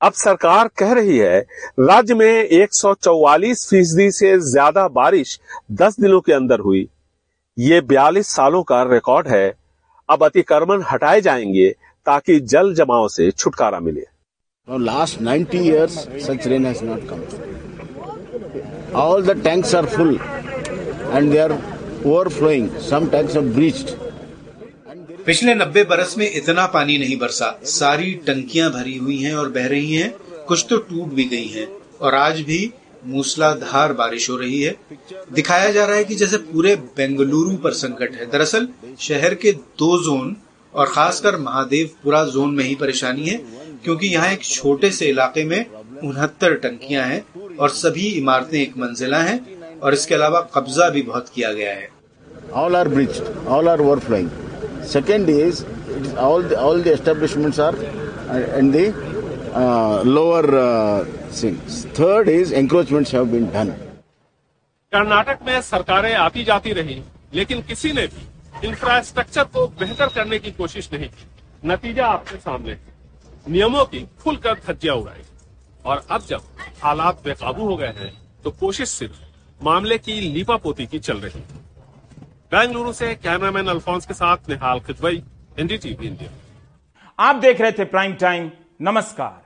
[0.02, 1.40] अब सरकार कह रही है
[1.82, 5.40] राज्य में 144 फ़ीसदी से ज़्यादा बारिश
[5.74, 6.88] 10 दिनों के अंदर हुई।
[7.58, 9.54] ये 42 सालों का रिकॉर्ड है
[10.10, 11.70] अब अतिक्रमण हटाए जाएँगे
[12.06, 14.04] ताकि जल जमाव से छुटकारा मिले
[14.68, 15.96] last 90 years
[16.26, 17.24] such rain has not come.
[18.96, 20.14] All the tanks are full
[21.12, 21.58] and they are
[22.06, 22.70] overflowing.
[22.90, 23.96] Some tanks are breached.
[25.26, 29.68] पिछले नब्बे बरस में इतना पानी नहीं बरसा सारी टंकियाँ भरी हुई हैं और बह
[29.68, 30.16] रही हैं
[30.48, 31.68] कुछ तो टूट भी गई हैं
[32.02, 32.60] और आज भी
[33.06, 34.76] मूसलाधार बारिश हो रही है।
[35.34, 38.68] दिखाया जा रहा है कि जैसे पूरे बेंगलुरु पर संकट है। दरअसल
[39.00, 40.36] शहर के दो जोन
[40.74, 43.38] और खासकर महादेवपुरा जोन में ही परेशानी है
[43.84, 45.66] क्योंकि यहाँ एक छोटे से इलाके में
[46.04, 47.24] उनहत्तर टंकियाँ हैं
[47.58, 49.40] और सभी इमारतें एक मंजिला हैं
[49.80, 51.90] और इसके अलावा कब्जा भी बहुत किया गया है।
[52.54, 54.30] All are bridge all are overflowing
[54.86, 57.76] Second is, it is all the, all the establishments are
[58.58, 58.72] in
[61.36, 61.86] things.
[61.94, 63.72] Third is encroachments have been done.
[64.94, 67.02] Karnataka में सरकारें आती जाती रही
[67.34, 71.26] लेकिन किसी ने भी इंफ्रास्ट्रक्चर को बेहतर करने की कोशिश नहीं की।
[71.66, 72.78] नतीजा आपके सामने
[73.50, 75.24] नियमों की खुलकर धज्जियाँ उड़ाई।
[75.86, 76.42] और अब जब
[76.84, 78.12] हालात बेकाबू हो गए हैं
[78.44, 79.20] तो कोशिश सिर्फ़
[79.62, 81.64] मामले की लीपापोती की चल रही है।
[82.52, 85.24] बेंगलुरु से कैमरामैन अल्फोंस के साथ निहाल खिदवई
[85.60, 86.30] एनडीटीवी इंडिया।
[87.20, 89.45] आप देख रहे थे प्राइम टाइम नमस्कार।